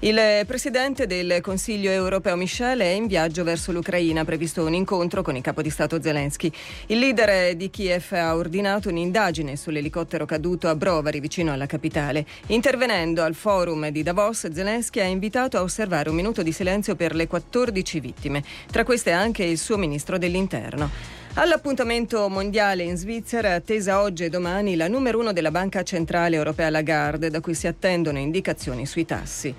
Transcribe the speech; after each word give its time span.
Il 0.00 0.44
presidente 0.46 1.06
del 1.06 1.40
Consiglio 1.40 1.90
europeo 1.90 2.36
Michel 2.36 2.80
è 2.80 2.88
in 2.88 3.06
viaggio 3.06 3.44
verso 3.44 3.72
l'Ucraina, 3.72 4.26
previsto 4.26 4.62
un 4.62 4.74
incontro 4.74 5.22
con 5.22 5.36
il 5.36 5.42
capo 5.42 5.62
di 5.62 5.70
Stato 5.70 6.02
Zelensky. 6.02 6.52
Il 6.88 6.98
leader 6.98 7.56
di 7.56 7.70
Kiev 7.70 8.12
ha 8.12 8.36
ordinato 8.36 8.90
un'indagine 8.90 9.56
sull'elicottero 9.56 10.26
caduto 10.26 10.68
a 10.68 10.76
Brovary, 10.76 11.18
vicino 11.18 11.52
alla 11.52 11.64
capitale. 11.64 12.26
Intervenendo 12.48 13.22
al 13.22 13.34
forum 13.34 13.88
di 13.88 14.02
Davos, 14.02 14.52
Zelensky 14.52 15.00
ha 15.00 15.04
invitato 15.04 15.56
a 15.56 15.62
osservare 15.62 16.10
un 16.10 16.14
minuto 16.14 16.42
di 16.42 16.52
silenzio 16.52 16.94
per 16.94 17.14
le 17.14 17.26
14 17.26 17.98
vittime, 17.98 18.44
tra 18.70 18.84
queste 18.84 19.12
anche 19.12 19.44
il 19.44 19.56
suo 19.56 19.78
ministro 19.78 20.18
dell'Interno. 20.18 21.24
All'appuntamento 21.38 22.30
mondiale 22.30 22.82
in 22.82 22.96
Svizzera 22.96 23.48
è 23.48 23.52
attesa 23.52 24.00
oggi 24.00 24.24
e 24.24 24.30
domani 24.30 24.74
la 24.74 24.88
numero 24.88 25.18
uno 25.18 25.34
della 25.34 25.50
Banca 25.50 25.82
Centrale 25.82 26.34
Europea 26.34 26.70
Lagarde, 26.70 27.28
da 27.28 27.40
cui 27.40 27.52
si 27.52 27.66
attendono 27.66 28.18
indicazioni 28.18 28.86
sui 28.86 29.04
tassi. 29.04 29.54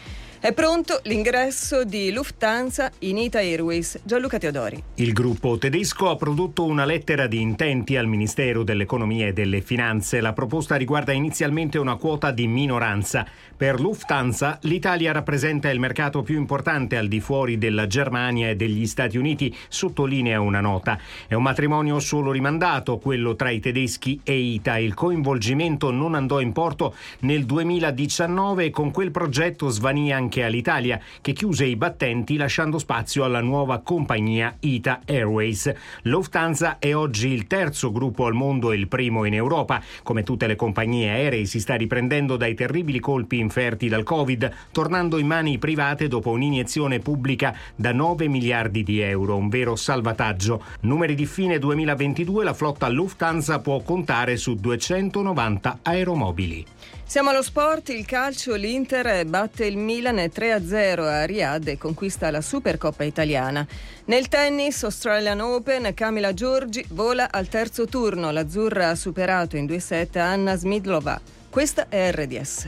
È 0.48 0.54
pronto 0.54 1.02
l'ingresso 1.04 1.84
di 1.84 2.10
Lufthansa 2.10 2.90
in 3.00 3.18
Ita 3.18 3.40
Airways. 3.40 4.00
Gianluca 4.02 4.38
Teodori. 4.38 4.82
Il 4.96 5.12
gruppo 5.12 5.58
tedesco 5.58 6.10
ha 6.10 6.16
prodotto 6.16 6.64
una 6.64 6.86
lettera 6.86 7.28
di 7.28 7.42
intenti 7.42 7.98
al 7.98 8.08
Ministero 8.08 8.64
dell'Economia 8.64 9.28
e 9.28 9.34
delle 9.34 9.60
Finanze. 9.60 10.22
La 10.22 10.32
proposta 10.32 10.78
riguarda 10.78 11.12
inizialmente 11.12 11.78
una 11.78 11.98
quota 11.98 12.32
di 12.32 12.48
minoranza. 12.48 13.28
Per 13.58 13.82
Lufthansa 13.82 14.60
l'Italia 14.62 15.12
rappresenta 15.12 15.70
il 15.70 15.82
mercato 15.82 16.22
più 16.22 16.38
importante 16.38 16.96
al 16.96 17.10
di 17.10 17.20
fuori 17.20 17.58
della 17.58 17.86
Germania 17.86 18.48
e 18.50 18.56
degli 18.56 18.88
Stati 18.88 19.18
Uniti, 19.18 19.54
sottolinea 19.68 20.40
una 20.40 20.62
nota. 20.62 20.98
È 21.28 21.34
un 21.34 21.44
matrimonio 21.44 22.00
solo 22.00 22.32
rimandato, 22.32 23.00
quello 23.00 23.36
tra 23.36 23.50
i 23.50 23.60
tedeschi 23.60 24.22
e 24.24 24.38
Ita. 24.38 24.78
Il 24.78 24.94
coinvolgimento 24.94 25.92
non 25.92 26.16
andò 26.16 26.40
in 26.40 26.54
porto 26.54 26.96
nel 27.22 27.46
2019 27.46 28.64
e 28.64 28.70
con 28.70 28.92
quel 28.92 29.12
progetto 29.12 29.68
svanì 29.68 30.14
anche 30.14 30.36
anche 30.38 30.44
all'Italia, 30.44 31.00
che 31.22 31.34
chiuse 31.34 31.66
i 31.66 31.76
battenti 31.76 32.38
lasciando 32.38 32.78
spazio 32.78 33.24
alla 33.24 33.42
nuova 33.42 33.80
compagnia 33.80 34.56
Ita 34.60 35.02
Airways. 35.06 35.74
Lufthansa 36.04 36.78
è 36.80 36.96
oggi 36.96 37.30
il 37.30 37.48
terzo 37.48 37.92
gruppo 37.92 38.26
al 38.26 38.34
mondo 38.34 38.72
e 38.72 38.76
il 38.76 38.88
primo 38.88 39.26
in 39.26 39.34
Europa. 39.34 39.82
Come 40.04 40.24
tutte 40.24 40.46
le 40.48 40.56
compagnie 40.56 41.10
aeree 41.10 41.46
si 41.46 41.60
sta 41.60 41.76
riprendendo 41.76 42.38
dai 42.38 42.54
terribili 42.54 43.00
colpi 43.00 43.40
inferti 43.40 43.88
dal 43.88 44.04
Covid, 44.04 44.52
tornando 44.72 45.18
in 45.18 45.28
mani 45.28 45.58
private 45.58 46.08
dopo 46.08 46.30
un'iniezione 46.32 47.00
pubblica 47.00 47.56
da 47.76 47.92
9 47.92 48.28
miliardi 48.28 48.84
di 48.84 49.00
euro, 49.00 49.36
un 49.36 49.50
vero 49.50 49.76
salvataggio. 49.76 50.64
Numeri 50.82 51.16
di 51.16 51.26
fine 51.26 51.58
2022 51.58 52.44
la 52.44 52.54
flotta 52.54 52.88
Lufthansa 52.90 53.60
può 53.60 53.82
contare 53.82 54.38
su 54.38 54.56
290 54.56 55.80
aeromobili. 55.82 56.77
Siamo 57.10 57.30
allo 57.30 57.42
sport, 57.42 57.88
il 57.90 58.06
calcio, 58.06 58.56
l'Inter 58.56 59.26
batte 59.26 59.66
il 59.66 59.78
Milan 59.78 60.18
3-0 60.18 61.00
a 61.00 61.24
Riyadh 61.24 61.70
e 61.70 61.78
conquista 61.78 62.30
la 62.30 62.42
Supercoppa 62.42 63.06
italiana. 63.06 63.66
Nel 64.06 64.28
tennis 64.28 64.84
Australian 64.84 65.40
Open, 65.40 65.94
Camila 65.94 66.34
Giorgi 66.34 66.86
vola 66.90 67.32
al 67.32 67.48
terzo 67.48 67.86
turno. 67.86 68.30
L'Azzurra 68.32 68.90
ha 68.90 68.96
superato 68.96 69.56
in 69.56 69.66
2-7 69.66 70.20
Anna 70.20 70.58
Smidlova. 70.58 71.20
Questa 71.50 71.88
è 71.88 72.12
RDS. 72.12 72.68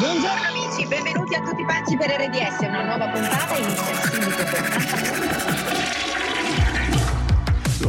Buongiorno 0.00 0.46
amici, 0.48 0.86
benvenuti 0.88 1.34
a 1.36 1.40
tutti 1.40 1.64
pazzi 1.64 1.96
per 1.96 2.10
RDS, 2.10 2.58
una 2.66 2.82
nuova 2.82 3.08
puntata 3.10 3.56
inizia 3.56 3.94
subito 4.02 5.75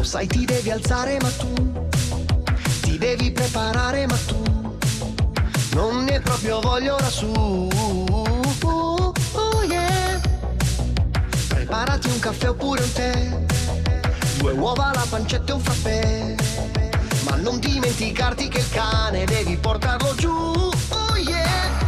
sai 0.07 0.25
ti 0.25 0.45
devi 0.45 0.71
alzare 0.71 1.17
ma 1.21 1.29
tu 1.31 1.53
ti 2.79 2.97
devi 2.97 3.29
preparare 3.29 4.07
ma 4.07 4.17
tu 4.25 4.41
non 5.73 6.05
ne 6.05 6.21
proprio 6.21 6.61
voglia 6.61 6.93
ora 6.93 7.09
su. 7.09 7.29
Oh, 8.63 9.13
oh 9.33 9.63
yeah. 9.63 10.21
Preparati 11.49 12.07
un 12.07 12.19
caffè 12.19 12.49
oppure 12.49 12.81
un 12.81 12.91
tè, 12.93 13.45
due 14.37 14.53
uova, 14.53 14.91
la 14.95 15.05
pancetta 15.09 15.51
e 15.51 15.55
un 15.55 15.59
frappè. 15.59 16.35
Ma 17.25 17.35
non 17.35 17.59
dimenticarti 17.59 18.47
che 18.47 18.59
il 18.59 18.69
cane 18.69 19.25
devi 19.25 19.57
portarlo 19.57 20.15
giù. 20.15 20.31
Oh 20.31 21.17
yeah. 21.17 21.86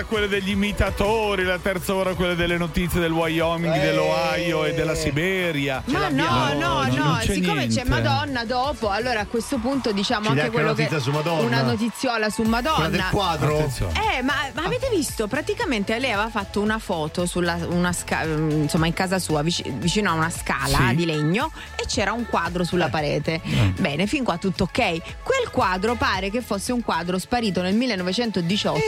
Ora 0.00 0.04
quelle 0.04 0.28
degli 0.28 0.50
imitatori, 0.50 1.44
la 1.44 1.58
terza 1.58 1.94
ora 1.94 2.14
quelle 2.14 2.34
delle 2.34 2.56
notizie 2.56 3.00
del 3.00 3.12
Wyoming, 3.12 3.74
eh. 3.74 3.80
dell'Ohio 3.80 4.64
e 4.64 4.72
della 4.72 4.94
Siberia. 4.94 5.82
Ma 5.86 6.08
no, 6.08 6.52
no, 6.54 6.84
no, 6.84 6.86
no. 6.86 7.18
siccome 7.20 7.66
niente. 7.66 7.82
c'è 7.82 7.88
Madonna 7.88 8.44
dopo, 8.44 8.88
allora 8.88 9.20
a 9.20 9.26
questo 9.26 9.58
punto 9.58 9.92
diciamo 9.92 10.26
Ci 10.26 10.38
anche 10.38 10.50
quello 10.50 10.74
che 10.74 10.88
su 10.98 11.10
Madonna. 11.10 11.42
una 11.42 11.62
notiziola 11.62 12.30
su 12.30 12.42
Madonna. 12.42 12.76
Quella 12.76 12.88
del 12.88 13.04
quadro. 13.10 13.58
Eh, 13.58 14.22
ma, 14.22 14.34
ma, 14.54 14.64
avete 14.64 14.88
visto? 14.90 15.26
Praticamente 15.26 15.98
lei 15.98 16.12
aveva 16.12 16.30
fatto 16.30 16.60
una 16.60 16.78
foto 16.78 17.26
sulla 17.26 17.58
una 17.68 17.92
sca- 17.92 18.24
insomma 18.24 18.86
in 18.86 18.94
casa 18.94 19.18
sua 19.18 19.42
vicino 19.42 20.10
a 20.10 20.14
una 20.14 20.30
scala 20.30 20.88
sì. 20.88 20.94
di 20.96 21.04
legno 21.04 21.52
e 21.76 21.84
c'era 21.86 22.12
un 22.12 22.26
quadro 22.28 22.64
sulla 22.64 22.86
eh. 22.86 22.90
parete. 22.90 23.40
Eh. 23.42 23.72
Bene, 23.78 24.06
fin 24.06 24.24
qua 24.24 24.38
tutto 24.38 24.64
ok. 24.64 24.78
Quel 25.22 25.50
quadro 25.50 25.94
pare 25.94 26.30
che 26.30 26.40
fosse 26.40 26.72
un 26.72 26.82
quadro 26.82 27.18
sparito 27.18 27.60
nel 27.60 27.74
1918 27.74 28.80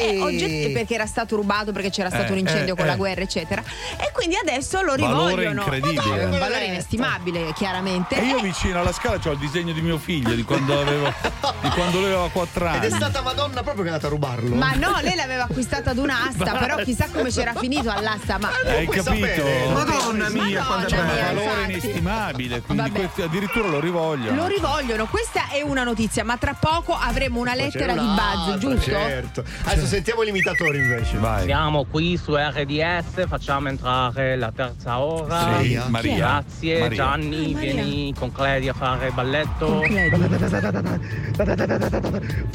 e 0.00 0.20
oggettivamente 0.20 0.57
perché 0.72 0.94
era 0.94 1.06
stato 1.06 1.36
rubato, 1.36 1.72
perché 1.72 1.90
c'era 1.90 2.08
stato 2.08 2.28
eh, 2.28 2.32
un 2.32 2.38
incendio 2.38 2.74
eh, 2.74 2.76
con 2.76 2.86
la 2.86 2.94
eh. 2.94 2.96
guerra, 2.96 3.22
eccetera. 3.22 3.62
E 3.96 4.10
quindi 4.12 4.36
adesso 4.36 4.82
lo 4.82 4.94
rivogliono. 4.94 5.64
Valore 5.64 5.76
incredibile. 5.76 6.24
un 6.24 6.38
valore 6.38 6.64
inestimabile, 6.64 7.52
chiaramente. 7.54 8.20
E 8.20 8.24
io 8.24 8.40
vicino 8.40 8.80
alla 8.80 8.92
scala 8.92 9.18
ho 9.22 9.30
il 9.30 9.38
disegno 9.38 9.72
di 9.72 9.80
mio 9.80 9.98
figlio 9.98 10.34
di 10.34 10.42
quando, 10.42 10.80
avevo, 10.80 11.12
di 11.62 11.68
quando 11.70 11.98
lui 11.98 12.06
aveva 12.06 12.28
4 12.28 12.66
anni. 12.66 12.86
Ed 12.86 12.92
è 12.92 12.96
stata 12.96 13.22
Madonna 13.22 13.62
proprio 13.62 13.82
che 13.84 13.90
è 13.90 13.92
andata 13.92 14.06
a 14.06 14.10
rubarlo. 14.10 14.54
Ma 14.54 14.72
no, 14.74 14.98
lei 15.00 15.14
l'aveva 15.14 15.44
acquistato 15.44 15.90
ad 15.90 15.98
un'asta, 15.98 16.56
però 16.56 16.76
chissà 16.76 17.08
come 17.12 17.30
c'era 17.30 17.54
finito 17.54 17.90
all'asta. 17.90 18.38
Ma 18.38 18.50
hai 18.64 18.86
capito? 18.86 19.14
Sapere. 19.14 19.68
Madonna 19.72 20.28
mia, 20.28 20.64
quando 20.64 20.86
c'è 20.86 20.98
un 20.98 21.06
valore 21.06 21.64
inestimabile, 21.64 22.60
quindi 22.62 22.90
questi 22.90 23.22
addirittura 23.22 23.68
lo 23.68 23.80
rivogliono. 23.80 24.36
Lo 24.36 24.46
rivogliono, 24.46 25.06
questa 25.06 25.48
è 25.48 25.62
una 25.62 25.84
notizia, 25.84 26.24
ma 26.24 26.36
tra 26.36 26.54
poco 26.54 26.94
avremo 26.94 27.40
una 27.40 27.54
lettera 27.54 27.92
di 27.92 27.98
Buzz, 27.98 28.58
giusto? 28.58 28.90
Certo. 28.90 29.44
Adesso 29.64 29.86
sentiamo 29.86 30.22
l'imitatore 30.38 30.78
invece. 30.78 31.18
Vai. 31.18 31.44
Siamo 31.44 31.84
qui 31.84 32.16
su 32.16 32.34
RDS, 32.36 33.26
facciamo 33.26 33.68
entrare 33.68 34.36
la 34.36 34.52
terza 34.54 34.98
ora. 35.00 35.60
Sì, 35.60 35.80
Maria. 35.88 36.16
Grazie 36.16 36.80
Maria. 36.80 36.96
Gianni, 36.96 37.52
Maria. 37.52 37.72
vieni 37.72 38.14
con 38.16 38.32
Claudia 38.32 38.70
a 38.70 38.74
fare 38.74 39.10
balletto. 39.10 39.82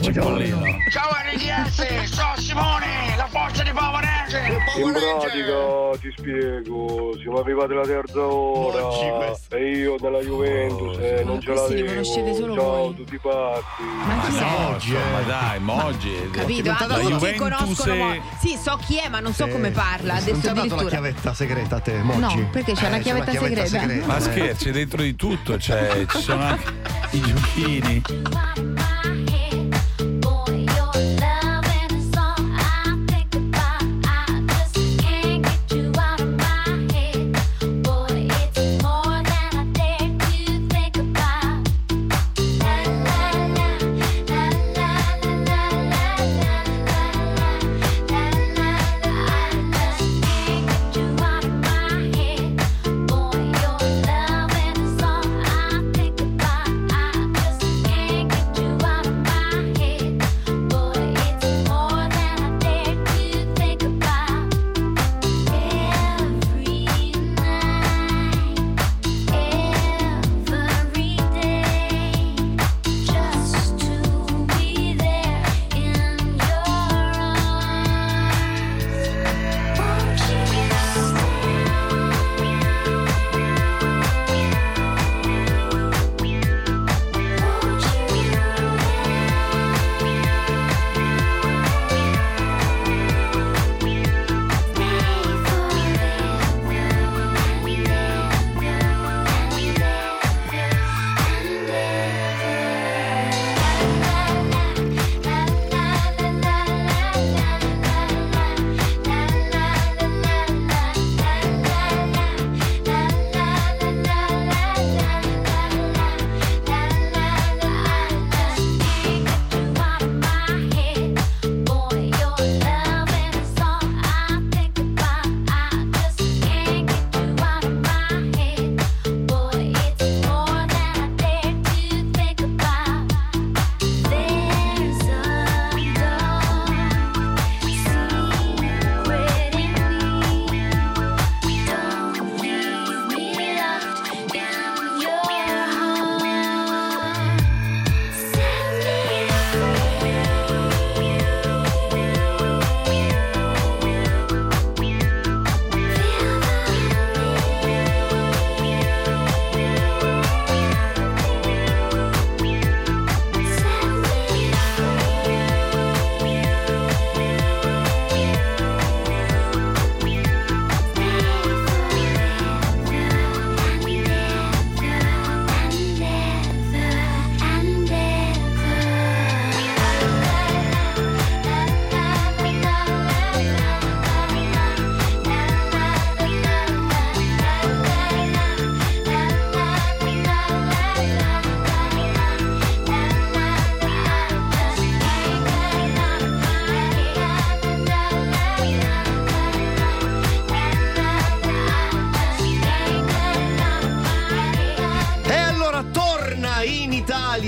Cipollino. 0.01 0.61
Ciao 0.89 1.09
RDS, 1.33 2.03
sono 2.03 2.33
Simone, 2.37 3.15
la 3.17 3.27
forza 3.27 3.63
di 3.63 3.71
Pavarese. 3.71 4.41
In 4.77 4.91
pratica 4.91 5.99
ti 5.99 6.13
spiego, 6.17 7.15
siamo 7.21 7.39
arrivati 7.39 7.71
alla 7.73 7.85
terza 7.85 8.21
ora 8.25 8.81
e 9.49 9.71
io 9.71 9.95
della 9.99 10.19
Juventus 10.19 10.97
e 10.99 11.23
non 11.23 11.39
ce 11.41 11.53
l'avevo. 11.53 12.03
Ciao 12.03 12.53
voi. 12.53 12.95
tutti 12.95 13.19
pazzi. 13.19 13.81
Ma 14.05 14.21
chi 14.27 14.37
è? 14.37 14.41
Moggi, 14.41 14.93
ma 14.93 15.21
dai, 15.21 15.59
Moggi. 15.59 16.29
Capito? 16.31 16.71
Ah, 16.71 16.85
La 16.87 16.95
tutti 16.95 17.07
Juventus 17.07 17.72
conoscono. 17.75 18.13
Mo- 18.15 18.21
Sì, 18.39 18.57
so 18.61 18.79
chi 18.85 18.97
è, 18.97 19.09
ma 19.09 19.19
non 19.19 19.33
so 19.33 19.47
come 19.47 19.71
parla. 19.71 20.13
Non 20.13 20.21
Adesso 20.23 20.39
ti 20.39 20.47
ha 20.47 20.53
dato 20.53 20.75
la 20.75 20.83
chiavetta 20.89 21.33
segreta 21.33 21.75
a 21.77 21.79
te, 21.79 22.01
Moggi? 22.01 22.19
No, 22.39 22.49
perché 22.51 22.73
c'è 22.73 22.87
una 22.87 22.97
Eh, 22.97 23.01
chiavetta 23.01 23.31
segreta? 23.31 24.05
Ma 24.05 24.19
scherzi, 24.19 24.71
dentro 24.71 25.01
di 25.01 25.15
tutto 25.15 25.57
c'è, 25.57 26.05
ci 26.07 26.21
sono 26.21 26.43
anche 26.43 26.73
i 27.11 27.21
giochini. 27.21 28.01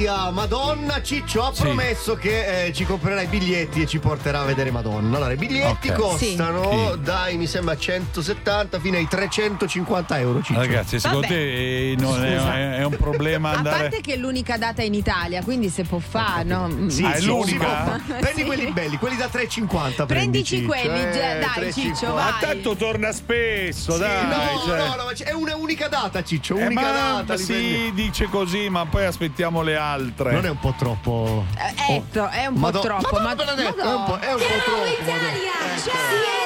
Dia 0.05 0.29
Madonna, 0.29 1.01
Ciccio 1.01 1.41
ha 1.43 1.51
Sì. 1.51 1.63
promesso 1.63 2.15
che 2.15 2.65
eh, 2.67 2.73
ci 2.73 2.85
comprerà 2.85 3.21
i 3.21 3.25
biglietti 3.25 3.81
e 3.81 3.87
ci 3.87 3.97
porterà 3.97 4.41
a 4.41 4.45
vedere 4.45 4.69
Madonna. 4.69 5.17
Allora, 5.17 5.33
i 5.33 5.35
biglietti 5.35 5.89
Ok. 5.89 5.95
costano 5.97 6.91
Sì. 6.93 6.99
dai, 7.01 7.37
mi 7.37 7.47
sembra 7.47 7.75
170 7.75 8.79
fino 8.79 8.97
ai 8.97 9.07
350 9.07 10.19
euro. 10.19 10.43
Ciccio. 10.43 10.59
Ragazzi, 10.59 10.99
secondo 10.99 11.21
Vabbè. 11.25 11.33
te 11.33 11.91
eh, 11.91 11.95
non 11.97 12.23
è, 12.23 12.75
è- 12.77 12.83
un 12.85 12.95
problema 12.97 13.49
A 13.53 13.57
andare. 13.57 13.79
parte 13.81 14.01
che 14.01 14.13
è 14.13 14.17
l'unica 14.17 14.57
data 14.57 14.83
in 14.83 14.93
Italia, 14.93 15.41
quindi 15.43 15.69
se 15.69 15.81
può 15.83 15.97
fare, 15.97 16.43
no? 16.43 16.69
Sì, 16.87 17.03
Ah, 17.03 17.13
è 17.13 17.19
sì, 17.21 17.25
l'unica? 17.25 17.99
prendi 18.05 18.41
Sì. 18.41 18.45
quelli 18.45 18.71
belli, 18.71 18.97
quelli 18.97 19.15
da 19.17 19.25
3,50. 19.27 20.05
Prendici 20.05 20.61
prendi, 20.61 20.83
quelli, 20.83 20.99
Ciccio, 20.99 21.17
già, 21.17 21.35
eh, 21.35 21.39
dai, 21.39 21.49
3,50. 21.71 21.73
Ciccio, 21.95 22.13
Ma 22.13 22.37
tanto 22.39 22.75
torna 22.75 23.11
spesso, 23.11 23.93
Sì, 23.93 23.99
dai. 23.99 24.27
no, 24.27 24.61
cioè. 24.67 24.77
no, 24.77 24.85
no, 24.95 25.03
ma 25.05 25.11
è 25.17 25.31
una 25.33 25.55
unica 25.55 25.87
data, 25.87 26.23
Ciccio. 26.23 26.57
Eh, 26.57 26.65
Unica 26.67 26.81
ma 26.81 26.91
data. 26.91 27.33
li 27.33 27.39
si 27.43 27.45
prendi. 27.53 27.93
dice 28.03 28.25
così, 28.25 28.69
ma 28.69 28.85
poi 28.85 29.05
aspettiamo 29.05 29.63
le 29.63 29.75
altre. 29.75 29.93
Non 29.97 30.45
è 30.45 30.49
un 30.49 30.59
po' 30.59 30.73
troppo. 30.77 31.45
Eh, 31.57 31.95
Ecco, 31.95 32.27
è 32.29 32.45
un 32.47 32.53
po' 32.53 32.59
Madò- 32.59 32.81
troppo. 32.81 33.19
Madonna 33.19 33.35
Benedetta, 33.53 33.83
è 33.83 33.93
un 33.93 34.03
po', 34.05 34.17
è 34.19 34.33
un 34.33 34.39
po' 34.39 34.45
troppo. 34.63 35.11
Madonna. 35.11 36.43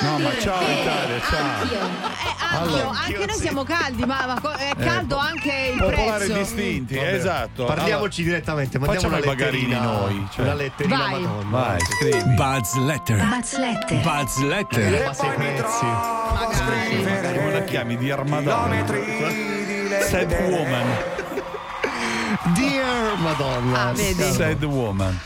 No, 0.00 0.18
ma 0.18 0.30
ciao 0.40 0.60
Italia, 0.60 1.20
ciao. 1.30 1.62
Eh, 1.62 2.34
anch'io, 2.40 2.80
Allora, 2.80 2.98
anche 3.04 3.18
noi 3.24 3.34
sì. 3.36 3.40
siamo 3.40 3.62
caldi, 3.62 4.04
ma, 4.04 4.26
ma 4.42 4.56
è 4.56 4.72
caldo 4.76 5.16
anche 5.16 5.70
il 5.74 5.78
Popolare 5.78 6.24
prezzo. 6.24 6.32
distinti, 6.40 6.94
Vabbè. 6.96 7.14
esatto. 7.14 7.64
Parliamoci 7.66 8.24
direttamente, 8.24 8.78
mandiamo 8.80 9.06
una 9.08 9.18
i 9.18 9.22
bagarini 9.22 9.68
letterina. 9.68 9.92
noi, 9.92 10.26
cioè. 10.34 10.44
Una 10.44 10.54
letterina 10.54 10.96
Vai. 10.96 11.14
Allora, 11.14 11.30
Madonna. 11.44 11.50
vai, 11.68 11.80
scrivi. 11.80 12.22
Buzz 12.34 12.74
Letter. 12.74 13.24
Buzz 13.26 13.56
Letter. 13.56 14.00
Buzz 14.00 14.36
Letter. 14.38 15.04
Basta 15.04 15.26
i 15.26 15.30
prezzi. 15.34 15.86
Come 17.36 17.52
la 17.52 17.62
chiami? 17.62 17.96
Di 17.96 18.10
Armadonna. 18.10 18.84
Sad 20.08 20.32
Woman. 20.48 21.21
Dear 22.54 23.16
Madonna. 23.18 23.90
Ah, 23.90 23.92
vedi. 23.94 24.32
Sad 24.32 24.64
Woman. 24.64 25.18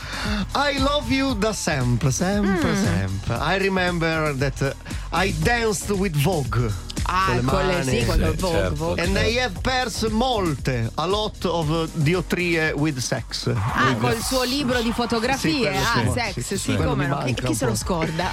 I 0.55 0.77
love 0.79 1.11
you 1.11 1.35
da 1.35 1.53
sempre, 1.53 2.11
sempre, 2.11 2.71
Mm. 2.71 2.83
sempre. 2.83 3.35
I 3.35 3.57
remember 3.59 4.33
that 4.33 4.61
uh, 4.61 4.73
I 5.11 5.33
danced 5.43 5.89
with 5.91 6.15
Vogue. 6.15 6.71
Ah, 7.03 7.25
Con 7.27 7.35
le 7.35 7.41
con 7.43 7.65
le 7.67 7.73
mani. 7.73 7.83
sì, 7.83 7.91
le 7.91 8.03
Sì, 8.03 8.35
Vogue, 8.37 8.57
certo. 8.59 8.75
Vogue. 8.75 9.03
And 9.03 9.15
I 9.17 9.39
have 9.39 9.59
perso 9.61 10.09
molte, 10.09 10.91
a 10.95 11.05
lot 11.05 11.45
of 11.45 11.69
uh, 11.69 11.87
diottrie 11.93 12.71
with 12.71 12.97
sex. 12.99 13.47
Ah, 13.55 13.95
col 13.95 14.21
suo 14.21 14.43
libro 14.43 14.79
di 14.81 14.87
Sì, 14.87 14.93
fotografie, 14.93 15.69
quello 15.69 15.79
ah, 15.79 16.01
sì. 16.03 16.11
sex, 16.19 16.33
Sì, 16.33 16.41
sì, 16.41 16.57
sì, 16.57 16.75
come 16.75 17.07
no, 17.07 17.23
chi, 17.23 17.33
chi 17.33 17.53
se 17.53 17.65
lo 17.65 17.75
scorda? 17.75 18.29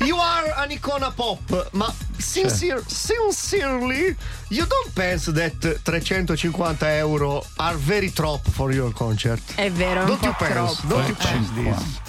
You 0.00 0.18
are 0.18 0.52
an 0.56 0.70
icona 0.70 1.10
pop, 1.12 1.68
ma 1.72 1.92
sincere, 2.16 2.82
sincerely, 2.86 4.16
you 4.48 4.66
don't 4.66 4.90
pense 4.94 5.30
that 5.32 5.80
350 5.82 6.96
euro 6.96 7.44
are 7.56 7.76
very 7.76 8.10
trop 8.12 8.40
for 8.50 8.72
your 8.72 8.92
concert? 8.92 9.40
È 9.54 9.70
vero, 9.70 10.00
è 10.00 10.02
un 10.02 10.06
Don't 10.08 10.22
you 10.24 10.32
po' 10.32 10.44
pense? 10.44 10.54
troppo. 10.80 10.86
Don't 10.94 11.06
you 11.08 11.14
pense 11.16 11.52
this? 11.54 12.00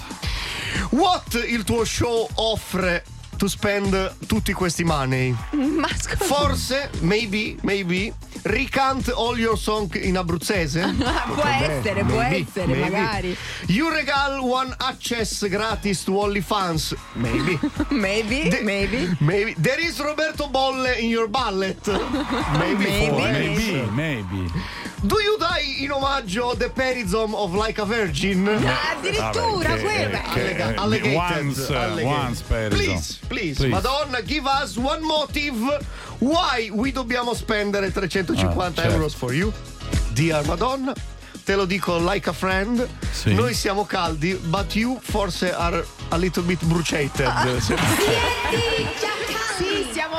What 0.91 1.33
il 1.47 1.63
tuo 1.63 1.83
show 1.85 2.27
offre 2.35 3.03
to 3.39 3.47
spend 3.47 4.15
tutti 4.27 4.51
questi 4.51 4.83
money? 4.83 5.33
Ma 5.51 5.87
scusa. 5.95 6.25
Forse, 6.25 6.89
maybe, 6.99 7.57
maybe, 7.63 8.13
recant 8.43 9.09
all 9.11 9.37
your 9.39 9.57
song 9.57 9.89
in 9.95 10.17
abruzzese? 10.17 10.81
può 10.99 11.35
Potrebbe, 11.35 11.77
essere, 11.79 12.03
può 12.03 12.17
maybe, 12.17 12.45
essere, 12.47 12.65
maybe. 12.67 12.79
magari. 12.81 13.37
You 13.67 13.89
regal 13.91 14.41
one 14.43 14.75
access 14.79 15.47
gratis 15.47 16.03
to 16.03 16.11
OnlyFans? 16.11 16.93
Maybe. 17.13 17.57
Maybe, 17.89 18.49
De- 18.49 18.61
maybe. 18.61 19.15
Maybe. 19.19 19.53
There 19.57 19.79
is 19.79 19.99
Roberto 19.99 20.47
Bolle 20.49 20.97
in 20.99 21.09
your 21.09 21.27
ballet? 21.29 21.77
Maybe. 22.59 22.83
Maybe. 22.85 23.15
Maybe, 23.15 23.89
maybe. 23.95 24.51
Do 25.01 25.15
you 25.21 25.37
die 25.37 25.77
in 25.83 25.91
omaggio 25.91 26.57
the 26.57 26.69
perizom 26.69 27.33
of 27.33 27.53
like 27.53 27.79
a 27.79 27.85
virgin? 27.85 28.47
Ah, 28.47 28.91
addirittura 28.97 29.75
che- 29.75 29.81
quella. 29.81 30.75
allegated, 30.75 31.15
once, 31.15 31.69
allegated. 31.71 32.05
once. 32.05 32.41
Please, 32.41 33.17
please, 33.27 33.55
Please. 33.55 33.67
Madonna, 33.69 34.21
give 34.21 34.45
us 34.45 34.75
one 34.77 35.01
motive 35.01 35.55
why 36.19 36.69
we 36.73 36.91
dobbiamo 36.91 37.33
spendere 37.33 37.91
350 37.91 38.81
Ah, 38.81 38.83
certo. 38.83 38.91
euro 38.97 39.09
for 39.09 39.33
you. 39.33 39.53
Dear 40.13 40.43
Madonna, 40.45 40.93
te 41.45 41.55
lo 41.55 41.65
dico 41.65 41.97
like 41.97 42.27
a 42.29 42.33
friend. 42.33 42.85
Sì. 43.11 43.33
Noi 43.33 43.53
siamo 43.53 43.85
caldi, 43.85 44.33
but 44.49 44.75
you 44.75 44.99
forse 45.01 45.53
are 45.53 45.85
a 46.09 46.17
little 46.17 46.43
bit 46.43 46.59
bruciated. 46.65 47.25
Se, 47.61 47.75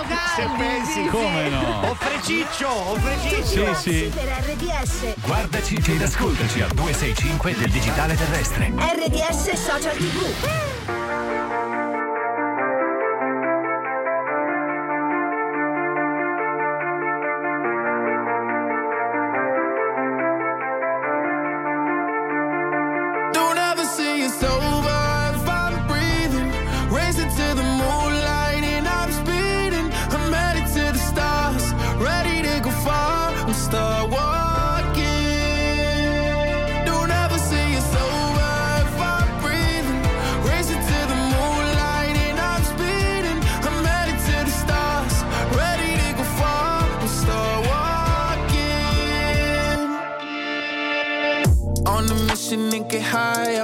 Sì, 0.07 0.14
siamo 0.35 0.57
caldi. 0.57 0.85
se 0.87 0.92
pensi 0.97 1.07
Come 1.09 1.49
no? 1.49 1.90
Offre 1.90 2.21
ciccio, 2.23 2.90
offre 2.90 3.16
ciccio. 3.23 3.75
Sì, 3.75 3.90
sì. 3.90 4.12
per 4.14 4.28
RDS. 4.47 5.14
Guardaci 5.21 5.83
ed 5.87 6.02
ascoltaci 6.02 6.61
al 6.61 6.71
265 6.71 7.54
del 7.57 7.71
digitale 7.71 8.14
terrestre. 8.16 8.73
RDS 8.76 9.52
Social 9.52 9.97
TV. 9.97 11.60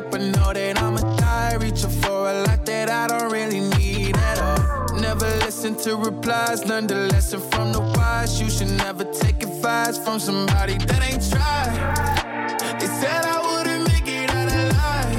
Up. 0.07 0.15
I 0.15 0.19
know 0.19 0.53
that 0.53 0.83
I'ma 0.83 1.01
die. 1.17 1.57
Reaching 1.61 1.91
for 2.03 2.31
a 2.31 2.43
lot 2.45 2.65
that 2.67 2.91
I 2.91 3.07
don't 3.07 3.33
really 3.33 3.61
need 3.61 4.17
at 4.17 4.39
all. 4.39 4.99
Never 4.99 5.27
listen 5.45 5.75
to 5.85 5.97
replies. 5.97 6.65
Learn 6.65 6.87
the 6.87 6.95
lesson 7.13 7.41
from 7.51 7.73
the 7.73 7.81
wise. 7.81 8.41
You 8.41 8.51
should 8.51 8.71
never 8.79 9.05
take 9.05 9.43
advice 9.43 9.99
from 9.99 10.19
somebody 10.19 10.79
that 10.79 11.03
ain't 11.03 11.25
tried. 11.31 12.81
They 12.81 12.87
said 12.87 13.25
I 13.25 13.39
wouldn't 13.47 13.85
make 13.89 14.07
it 14.07 14.31
out 14.31 14.51
alive. 14.63 15.17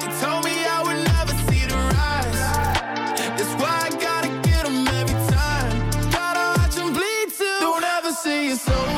They 0.00 0.10
told 0.20 0.44
me 0.44 0.54
I 0.76 0.78
would 0.86 1.00
never 1.12 1.34
see 1.46 1.64
the 1.72 1.78
rise. 1.96 2.42
That's 3.38 3.54
why 3.60 3.74
I 3.86 3.90
gotta 4.06 4.30
get 4.48 4.64
'em 4.66 4.86
every 5.00 5.20
time. 5.36 5.90
Gotta 6.10 6.44
watch 6.58 6.76
'em 6.78 6.92
bleed 6.92 7.28
too. 7.38 7.60
Don't 7.60 7.84
ever 7.84 8.12
say 8.12 8.48
it's 8.48 8.68
over 8.68 8.97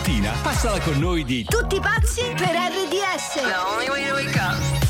Mattina 0.00 0.32
passala 0.42 0.80
con 0.80 0.98
noi 0.98 1.24
di 1.24 1.44
Tutti 1.44 1.78
pazzi 1.78 2.22
per 2.34 2.48
RDS. 2.48 3.34
The 3.34 3.54
only 3.70 3.88
way 3.90 4.08
to 4.08 4.14
wake 4.14 4.36
up. 4.36 4.89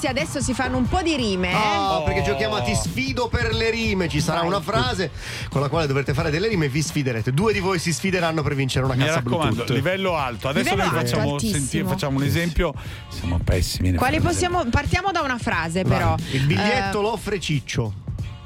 RDS 0.00 0.04
adesso 0.10 0.40
si 0.40 0.54
fanno 0.54 0.76
un 0.76 0.88
po' 0.88 1.02
di 1.02 1.16
rime. 1.16 1.50
eh? 1.50 1.54
Oh, 1.54 2.02
perché 2.04 2.22
giochiamo 2.22 2.56
a 2.56 2.62
ti 2.62 2.74
sfido 2.74 3.28
per 3.28 3.54
le 3.54 3.70
rime. 3.70 4.08
Ci 4.08 4.20
sarà 4.20 4.38
Vai. 4.40 4.48
una 4.48 4.60
frase 4.60 5.10
con 5.50 5.60
la 5.60 5.68
quale 5.68 5.86
dovrete 5.86 6.14
fare 6.14 6.30
delle 6.30 6.48
rime 6.48 6.66
e 6.66 6.68
vi 6.68 6.82
sfiderete. 6.82 7.32
Due 7.32 7.52
di 7.52 7.60
voi 7.60 7.78
si 7.78 7.92
sfideranno 7.92 8.42
per 8.42 8.54
vincere 8.54 8.84
una 8.86 8.94
Mi 8.94 9.04
cassa 9.04 9.20
Bluetooth. 9.22 9.68
livello 9.70 10.16
alto. 10.16 10.48
Adesso 10.48 10.70
Livello 10.70 10.88
noi 10.88 10.98
alto, 10.98 11.08
facciamo, 11.10 11.32
altissimo. 11.34 11.58
senti- 11.66 11.88
facciamo 11.88 12.16
un 12.18 12.24
esempio. 12.24 12.74
Siamo 13.08 13.38
pessimi. 13.42 13.94
Quali 13.94 14.20
possiamo. 14.20 14.64
Partiamo 14.70 15.10
da 15.10 15.20
una 15.22 15.38
frase, 15.38 15.82
Vai. 15.82 15.98
però. 15.98 16.14
Il 16.32 16.46
biglietto 16.46 16.98
Eh, 16.98 17.02
lo 17.02 17.12
offre 17.12 17.38
Ciccio. 17.40 17.92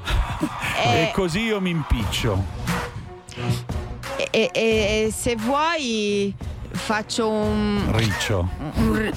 E 0.85 1.11
così 1.13 1.39
io 1.41 1.59
mi 1.61 1.69
impiccio. 1.71 2.43
e, 4.17 4.27
e- 4.31 4.51
e 4.53 5.13
se 5.15 5.35
vuoi, 5.35 6.33
faccio 6.75 7.29
un. 7.29 7.91
Riccio. 7.91 8.47
un- 8.75 9.11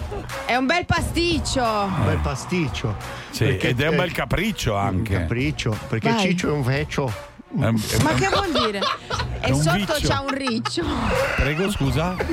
è 0.47 0.55
un 0.57 0.67
bel 0.67 0.85
pasticcio. 0.87 1.63
Un 1.63 2.05
bel 2.05 2.19
pasticcio. 2.19 2.97
Sì, 3.31 3.45
Perché- 3.45 3.69
ed 3.69 3.81
è 3.81 3.89
un 3.89 3.97
bel 3.97 4.13
capriccio 4.13 4.75
anche. 4.77 5.15
Un 5.15 5.21
capriccio. 5.23 5.77
Perché 5.89 6.11
Vai. 6.11 6.21
Ciccio 6.21 6.49
è 6.49 6.53
un 6.53 6.63
vecchio. 6.63 7.13
Ma 7.51 7.73
che 8.15 8.29
vuol 8.29 8.51
dire? 8.53 8.81
E 9.41 9.55
sotto 9.55 9.95
viccio. 9.95 10.07
c'ha 10.09 10.21
un 10.21 10.35
riccio. 10.35 10.85
Prego, 11.37 11.71
scusa. 11.71 12.15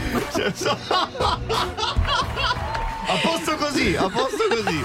A 3.07 3.17
posto 3.21 3.55
così, 3.55 3.95
a 3.95 4.09
posto 4.09 4.47
così. 4.49 4.83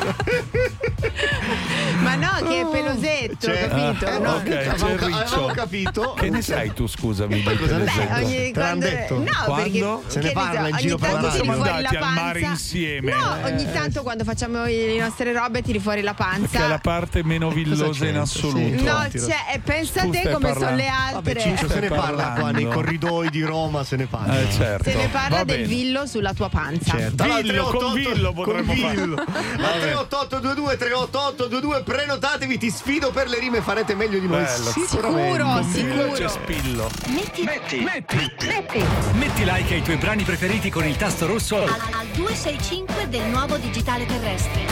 Ma 2.03 2.15
no, 2.17 2.31
che 2.47 2.61
è 2.61 2.67
pelosetto, 2.67 3.47
Cioè, 3.47 3.69
capito? 3.69 4.07
eh, 4.07 4.19
No. 4.19 4.31
Ok, 4.35 4.43
c'è 4.45 4.67
Avevamo, 4.69 4.93
il 4.95 4.99
riccio. 5.01 5.19
avevamo 5.35 5.47
capito. 5.55 6.13
Che 6.15 6.31
ne 6.31 6.43
sai 6.43 6.73
tu, 6.75 6.87
scusami? 6.87 7.43
del 7.43 7.59
cosa 7.59 7.77
ne 7.79 7.87
sai? 7.87 7.95
telefono? 7.97 8.27
Ogni, 8.27 8.53
quando, 8.53 8.85
detto? 8.87 9.17
no, 9.19 9.25
Quando? 9.45 9.63
perché 10.03 10.11
Se 10.11 10.21
ne 10.21 10.27
che 10.29 10.33
parla 10.33 10.61
so, 10.63 10.67
in 10.69 10.77
giro 10.77 10.97
per 10.99 11.13
la 11.21 11.31
Siamo 11.31 11.53
fuori 11.53 11.69
la 11.71 11.77
andati 11.77 11.97
al 11.97 12.03
mare 12.13 12.41
panza. 12.41 12.49
insieme. 12.51 13.13
No, 13.13 13.37
Eh. 13.47 13.53
ogni 13.53 13.73
tanto 13.73 14.03
quando 14.03 14.25
facciamo 14.25 14.65
le 14.65 14.99
nostre 14.99 15.33
robe 15.33 15.63
tiri 15.63 15.79
fuori 15.79 16.01
la 16.03 16.15
panza. 16.15 16.49
Perché 16.49 16.65
è 16.65 16.69
la 16.69 16.79
parte 16.79 17.23
meno 17.25 17.51
villosa 17.51 18.07
in 18.07 18.17
assoluto. 18.19 18.59
Sì. 18.79 18.83
No, 18.85 19.07
Tiro. 19.11 19.27
c'è, 19.27 19.37
e 19.55 19.59
pensa 19.61 20.03
Tu 20.03 20.11
te 20.11 20.23
come 20.31 20.31
sono 20.31 20.43
parlando. 20.67 20.77
le 20.83 20.89
altre. 20.89 21.15
Vabbè, 21.35 21.41
Ciccio 21.41 21.69
se 21.69 21.81
ne 21.81 21.89
parla 21.89 22.33
qua 22.39 22.51
nei 22.51 22.67
corridoi 22.67 23.31
di 23.31 23.43
Roma, 23.43 23.83
se 23.85 23.97
ne 23.97 24.07
parla. 24.07 24.41
Eh, 24.41 24.51
certo. 24.53 24.91
Se 24.91 24.97
ne 24.97 25.09
parla 25.09 25.39
Va 25.39 25.45
del 25.45 25.57
bene. 25.57 25.69
villo 25.69 26.07
sulla 26.07 26.33
tua 26.35 26.49
panza. 26.49 26.97
Certo. 26.97 27.25
Villo, 27.25 27.65
con 27.65 27.79
388 27.93 28.10
Villo 28.13 28.33
con 28.33 28.45
potremmo 28.45 28.75
fare. 28.75 28.95
Villo. 28.95 29.17
Al 29.17 29.81
38822 29.81 30.77
38822 30.77 31.83
prenotatevi, 31.83 32.59
ti 32.59 32.71
sfido 32.71 33.11
per 33.11 33.29
le 33.29 33.39
rime, 33.39 33.61
farete 33.61 33.95
meglio 33.95 34.19
di 34.19 34.27
noi. 34.27 34.43
Bello. 34.43 34.71
Sicuro, 34.71 35.63
sicuro. 35.73 36.13
c'è 36.13 36.29
spillo. 36.29 36.91
Metti, 37.09 37.43
Metti, 37.43 37.81
metti, 37.81 38.47
metti. 38.47 38.85
metti 39.13 39.45
like 39.45 39.75
ai 39.75 39.83
tuoi 39.83 39.97
brani 39.97 40.23
preferiti 40.25 40.71
con 40.71 40.85
il 40.87 40.97
tasto 40.97 41.27
rosso 41.27 41.57
Al, 41.57 41.69
al 41.69 42.07
265 42.15 43.09
del 43.09 43.25
nuovo 43.27 43.57
digitale 43.57 44.07
terrestre. 44.07 44.65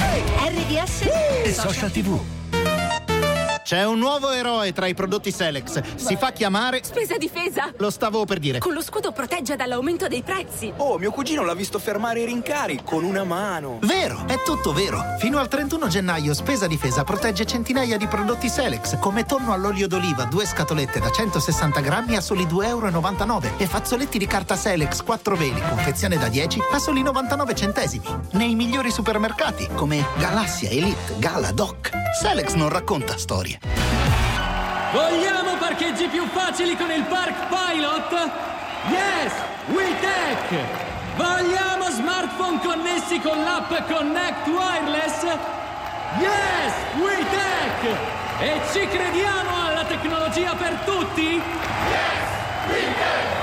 RDS 0.46 1.00
e 1.44 1.52
social 1.52 1.90
tv. 1.90 2.37
C'è 3.68 3.84
un 3.84 3.98
nuovo 3.98 4.30
eroe 4.30 4.72
tra 4.72 4.86
i 4.86 4.94
prodotti 4.94 5.30
Selex. 5.30 5.96
Si 5.96 6.16
fa 6.16 6.32
chiamare. 6.32 6.80
Spesa 6.82 7.18
difesa! 7.18 7.70
Lo 7.76 7.90
stavo 7.90 8.24
per 8.24 8.38
dire. 8.38 8.60
Con 8.60 8.72
lo 8.72 8.80
scudo 8.80 9.12
protegge 9.12 9.56
dall'aumento 9.56 10.08
dei 10.08 10.22
prezzi. 10.22 10.72
Oh, 10.78 10.96
mio 10.96 11.10
cugino 11.10 11.44
l'ha 11.44 11.52
visto 11.52 11.78
fermare 11.78 12.22
i 12.22 12.24
rincari 12.24 12.80
con 12.82 13.04
una 13.04 13.24
mano. 13.24 13.78
Vero, 13.82 14.24
è 14.26 14.42
tutto 14.42 14.72
vero. 14.72 15.02
Fino 15.18 15.38
al 15.38 15.48
31 15.48 15.86
gennaio 15.88 16.32
Spesa 16.32 16.66
Difesa 16.66 17.04
protegge 17.04 17.44
centinaia 17.44 17.98
di 17.98 18.06
prodotti 18.06 18.48
Selex, 18.48 18.98
come 19.00 19.26
tonno 19.26 19.52
all'olio 19.52 19.86
d'oliva, 19.86 20.24
due 20.24 20.46
scatolette 20.46 20.98
da 20.98 21.10
160 21.10 21.78
grammi 21.80 22.16
a 22.16 22.22
soli 22.22 22.46
2,99 22.46 22.64
euro 22.64 23.58
e 23.58 23.66
fazzoletti 23.66 24.16
di 24.16 24.26
carta 24.26 24.56
Selex 24.56 25.02
4 25.02 25.36
veli, 25.36 25.60
confezione 25.60 26.16
da 26.16 26.28
10 26.28 26.60
a 26.72 26.78
soli 26.78 27.02
99 27.02 27.54
centesimi. 27.54 28.06
Nei 28.30 28.54
migliori 28.54 28.90
supermercati 28.90 29.68
come 29.74 30.06
Galassia, 30.16 30.70
Elite, 30.70 31.16
Gala, 31.18 31.52
Doc. 31.52 31.90
Selex 32.18 32.54
non 32.54 32.70
racconta 32.70 33.18
storie. 33.18 33.57
Vogliamo 34.92 35.56
parcheggi 35.58 36.08
più 36.08 36.26
facili 36.28 36.76
con 36.76 36.90
il 36.90 37.02
Park 37.04 37.48
Pilot? 37.48 38.30
Yes! 38.88 39.32
WeTech! 39.66 40.86
Vogliamo 41.16 41.90
smartphone 41.90 42.60
connessi 42.60 43.20
con 43.20 43.42
l'app 43.42 43.70
Connect 43.86 44.46
Wireless? 44.46 45.22
Yes! 46.18 46.72
WeTech! 46.96 47.96
E 48.40 48.60
ci 48.72 48.86
crediamo 48.86 49.66
alla 49.66 49.84
tecnologia 49.84 50.54
per 50.54 50.74
tutti? 50.84 51.34
Yes! 51.34 52.70
WeTech! 52.70 53.36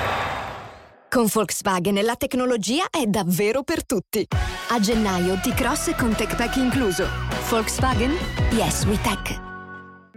Con 1.09 1.27
Volkswagen 1.31 2.03
la 2.03 2.15
tecnologia 2.15 2.85
è 2.89 3.05
davvero 3.05 3.63
per 3.63 3.85
tutti. 3.85 4.27
A 4.69 4.79
gennaio 4.79 5.39
T-Cross 5.41 5.95
con 5.95 6.13
TechPack 6.15 6.55
incluso. 6.57 7.07
Volkswagen? 7.49 8.17
Yes, 8.51 8.83
we 8.85 8.99
tech. 9.01 9.54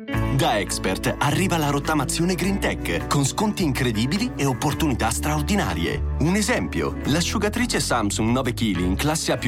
Da 0.09 0.59
Expert 0.59 1.16
arriva 1.18 1.59
la 1.59 1.68
rottamazione 1.68 2.35
Green 2.35 2.59
Tech 2.59 3.09
con 3.09 3.27
sconti 3.27 3.62
incredibili 3.62 4.33
e 4.37 4.47
opportunità 4.47 5.11
straordinarie. 5.11 6.14
Un 6.21 6.35
esempio, 6.35 6.97
l'asciugatrice 7.07 7.79
Samsung 7.79 8.31
9 8.31 8.55
kg 8.55 8.79
in 8.79 8.97
classe 8.97 9.33
A++ 9.33 9.38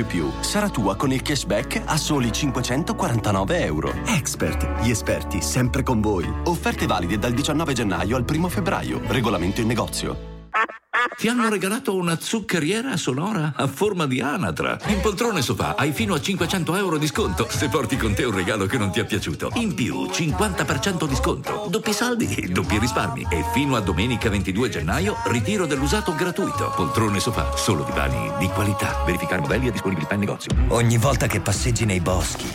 sarà 0.40 0.68
tua 0.68 0.96
con 0.96 1.12
il 1.12 1.23
cashback 1.23 1.81
a 1.87 1.96
soli 1.96 2.31
549 2.31 3.64
euro. 3.64 3.94
Expert, 4.05 4.83
gli 4.83 4.90
esperti 4.90 5.40
sempre 5.40 5.83
con 5.83 6.03
voi. 6.03 6.31
Offerte 6.44 6.87
valide 6.87 7.18
dal 7.18 7.33
19 7.33 7.73
gennaio 7.73 8.16
al 8.16 8.25
1 8.29 8.49
febbraio. 8.49 9.01
Regolamento 9.07 9.62
in 9.62 9.66
negozio. 9.66 10.29
Ti 11.16 11.29
hanno 11.29 11.48
regalato 11.48 11.94
una 11.94 12.18
zuccheriera 12.20 12.96
sonora 12.96 13.53
a 13.55 13.68
forma 13.68 14.07
di 14.07 14.20
anatra. 14.20 14.76
In 14.87 15.00
poltrone 15.00 15.40
sofà 15.40 15.76
hai 15.76 15.92
fino 15.92 16.14
a 16.14 16.20
500 16.20 16.74
euro 16.74 16.98
di 16.98 17.07
sconto 17.07 17.46
se 17.48 17.68
porti 17.68 17.96
con 17.96 18.12
te 18.12 18.24
un 18.24 18.35
regalo 18.35 18.66
che 18.66 18.76
non 18.76 18.90
ti 18.90 18.98
è 18.98 19.05
piaciuto. 19.05 19.53
In 19.55 19.72
più, 19.74 20.07
50% 20.07 21.07
di 21.07 21.14
sconto. 21.14 21.66
Doppi 21.70 21.92
saldi, 21.92 22.50
doppi 22.50 22.79
risparmi. 22.79 23.24
E 23.31 23.44
fino 23.53 23.76
a 23.76 23.81
domenica 23.81 24.29
22 24.29 24.68
gennaio, 24.68 25.16
ritiro 25.26 25.64
dell'usato 25.64 26.12
gratuito. 26.12 26.72
Poltrone 26.74 27.20
sofà, 27.20 27.57
solo 27.57 27.85
divani 27.85 28.33
di 28.40 28.48
qualità. 28.48 29.03
Verificare 29.07 29.42
modelli 29.42 29.68
e 29.68 29.70
disponibilità 29.70 30.14
in 30.14 30.20
negozio. 30.20 30.53
Ogni 30.68 30.98
volta 30.98 31.29
che 31.29 31.38
passeggi 31.40 31.85
nei 31.85 32.00
boschi, 32.00 32.53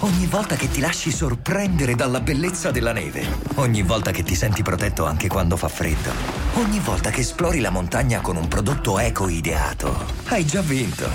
ogni 0.00 0.26
volta 0.26 0.56
che 0.56 0.70
ti 0.70 0.80
lasci 0.80 1.10
sorprendere 1.10 1.94
dalla 1.94 2.20
bellezza 2.20 2.70
della 2.70 2.92
neve, 2.92 3.26
ogni 3.54 3.82
volta 3.82 4.10
che 4.10 4.22
ti 4.22 4.34
senti 4.34 4.62
protetto 4.62 5.06
anche 5.06 5.28
quando 5.28 5.56
fa 5.56 5.68
freddo, 5.68 6.10
ogni 6.56 6.80
volta 6.80 7.08
che 7.08 7.20
esplori 7.20 7.60
la 7.60 7.70
montagna 7.70 7.77
con 8.22 8.36
un 8.36 8.48
prodotto 8.48 8.98
eco 8.98 9.28
ideato, 9.28 10.04
hai 10.26 10.44
già 10.44 10.60
vinto. 10.62 11.08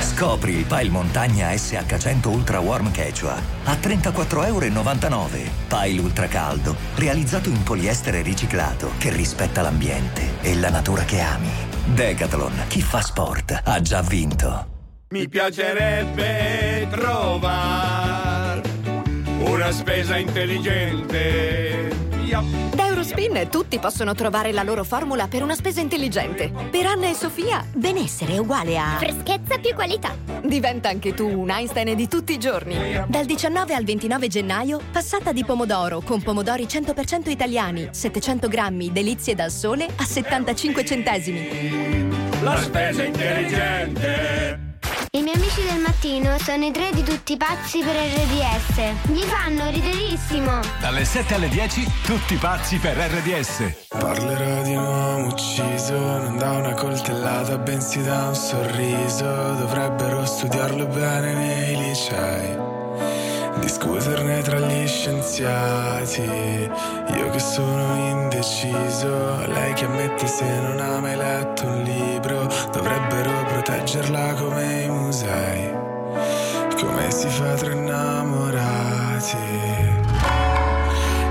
Scopri 0.00 0.52
il 0.54 0.64
Pile 0.66 0.88
Montagna 0.88 1.50
SH100 1.50 2.28
Ultra 2.28 2.60
Warm 2.60 2.92
Quechua 2.92 3.34
a 3.64 3.72
34,99 3.72 4.46
euro. 4.46 5.50
Pile 5.66 6.00
Ultra 6.00 6.28
Caldo, 6.28 6.76
realizzato 6.94 7.48
in 7.48 7.60
poliestere 7.64 8.22
riciclato 8.22 8.92
che 8.98 9.10
rispetta 9.10 9.62
l'ambiente 9.62 10.40
e 10.42 10.54
la 10.54 10.70
natura 10.70 11.02
che 11.02 11.20
ami. 11.20 11.50
Decathlon, 11.86 12.66
chi 12.68 12.80
fa 12.80 13.00
sport 13.00 13.62
ha 13.64 13.80
già 13.80 14.00
vinto. 14.00 14.68
Mi 15.08 15.28
piacerebbe 15.28 16.86
trovare 16.88 18.62
una 19.40 19.72
spesa 19.72 20.16
intelligente. 20.16 21.90
Da 22.74 22.91
Eurospin 23.12 23.48
tutti 23.50 23.78
possono 23.78 24.14
trovare 24.14 24.52
la 24.52 24.62
loro 24.62 24.84
formula 24.84 25.28
per 25.28 25.42
una 25.42 25.54
spesa 25.54 25.80
intelligente. 25.80 26.50
Per 26.70 26.86
Anna 26.86 27.08
e 27.08 27.14
Sofia, 27.14 27.64
benessere 27.74 28.34
è 28.34 28.38
uguale 28.38 28.78
a... 28.78 28.96
Freschezza 28.98 29.58
più 29.58 29.74
qualità. 29.74 30.16
Diventa 30.42 30.88
anche 30.88 31.12
tu 31.12 31.28
un 31.28 31.50
Einstein 31.50 31.94
di 31.94 32.08
tutti 32.08 32.32
i 32.32 32.38
giorni. 32.38 32.76
Dal 33.06 33.26
19 33.26 33.74
al 33.74 33.84
29 33.84 34.28
gennaio, 34.28 34.80
passata 34.90 35.32
di 35.32 35.44
pomodoro 35.44 36.00
con 36.00 36.22
pomodori 36.22 36.64
100% 36.64 37.28
italiani, 37.28 37.88
700 37.90 38.48
grammi, 38.48 38.92
delizie 38.92 39.34
dal 39.34 39.50
sole 39.50 39.86
a 39.94 40.04
75 40.04 40.84
centesimi. 40.84 42.40
La 42.40 42.56
spesa 42.56 43.02
intelligente. 43.02 44.61
I 45.14 45.20
miei 45.20 45.36
amici 45.36 45.62
del 45.62 45.78
mattino 45.78 46.38
sono 46.38 46.64
i 46.64 46.70
tre 46.70 46.88
di 46.94 47.02
tutti 47.02 47.36
pazzi 47.36 47.80
per 47.80 47.94
RDS. 47.94 49.10
Mi 49.10 49.20
fanno 49.20 49.68
riderissimo. 49.68 50.60
Dalle 50.80 51.04
7 51.04 51.34
alle 51.34 51.50
10, 51.50 51.86
tutti 52.02 52.36
pazzi 52.36 52.78
per 52.78 52.96
RDS. 52.96 53.88
Parlerò 53.88 54.62
di 54.62 54.74
un 54.74 54.82
uomo 54.82 55.26
ucciso, 55.26 55.98
non 55.98 56.38
da 56.38 56.52
una 56.52 56.72
coltellata, 56.72 57.58
bensì 57.58 58.02
da 58.02 58.28
un 58.28 58.34
sorriso. 58.34 59.26
Dovrebbero 59.26 60.24
studiarlo 60.24 60.86
bene 60.86 61.34
nei 61.34 61.76
licei. 61.76 62.56
Discuterne 63.60 64.40
tra 64.40 64.58
gli 64.60 64.86
scienziati. 64.88 66.22
Io 66.22 67.30
che 67.30 67.38
sono 67.38 67.96
indeciso, 67.96 69.44
lei 69.46 69.74
che 69.74 69.84
ammette 69.84 70.26
se 70.26 70.60
non 70.60 70.80
ha 70.80 71.00
mai 71.00 71.16
letto 71.16 71.66
un 71.66 71.82
libro. 71.82 72.48
Dovrebbero 72.72 73.42
proteggerla 73.72 74.34
come 74.34 74.82
i 74.82 74.88
musei. 74.88 75.70
Come 76.78 77.10
si 77.10 77.28
fa 77.28 77.54
tra 77.54 77.72
innamorati? 77.72 79.36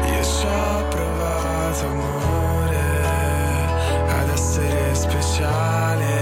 Io 0.06 0.24
ci 0.24 0.46
ho 0.46 0.88
provato 0.88 1.86
amore 1.86 2.80
ad 4.08 4.30
essere 4.30 4.96
speciale, 4.96 6.21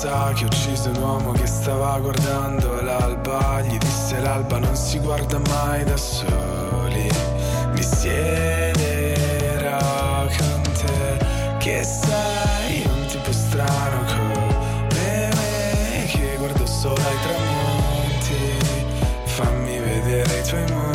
ragazza 0.00 0.32
che 0.32 0.44
uccise 0.44 0.88
un 0.90 0.96
uomo 0.96 1.32
che 1.32 1.46
stava 1.46 1.98
guardando 1.98 2.80
l'alba. 2.80 3.60
Gli 3.62 3.76
disse 3.76 4.18
l'alba 4.20 4.58
non 4.58 4.74
si 4.74 4.98
guarda 4.98 5.38
mai 5.48 5.84
da 5.84 5.96
soli. 5.96 7.10
Mi 7.72 7.82
siederò 7.82 8.18
con 10.26 10.62
te, 10.72 11.18
che 11.58 11.84
sei 11.84 12.82
un 12.86 13.06
tipo 13.06 13.32
strano 13.32 14.04
come 14.06 14.88
me, 14.94 16.06
che 16.06 16.36
guardo 16.38 16.66
solo 16.66 16.94
ai 16.94 17.18
tramonti. 17.22 18.58
Fammi 19.24 19.78
vedere 19.78 20.38
i 20.38 20.42
tuoi 20.42 20.64
mondi. 20.72 20.89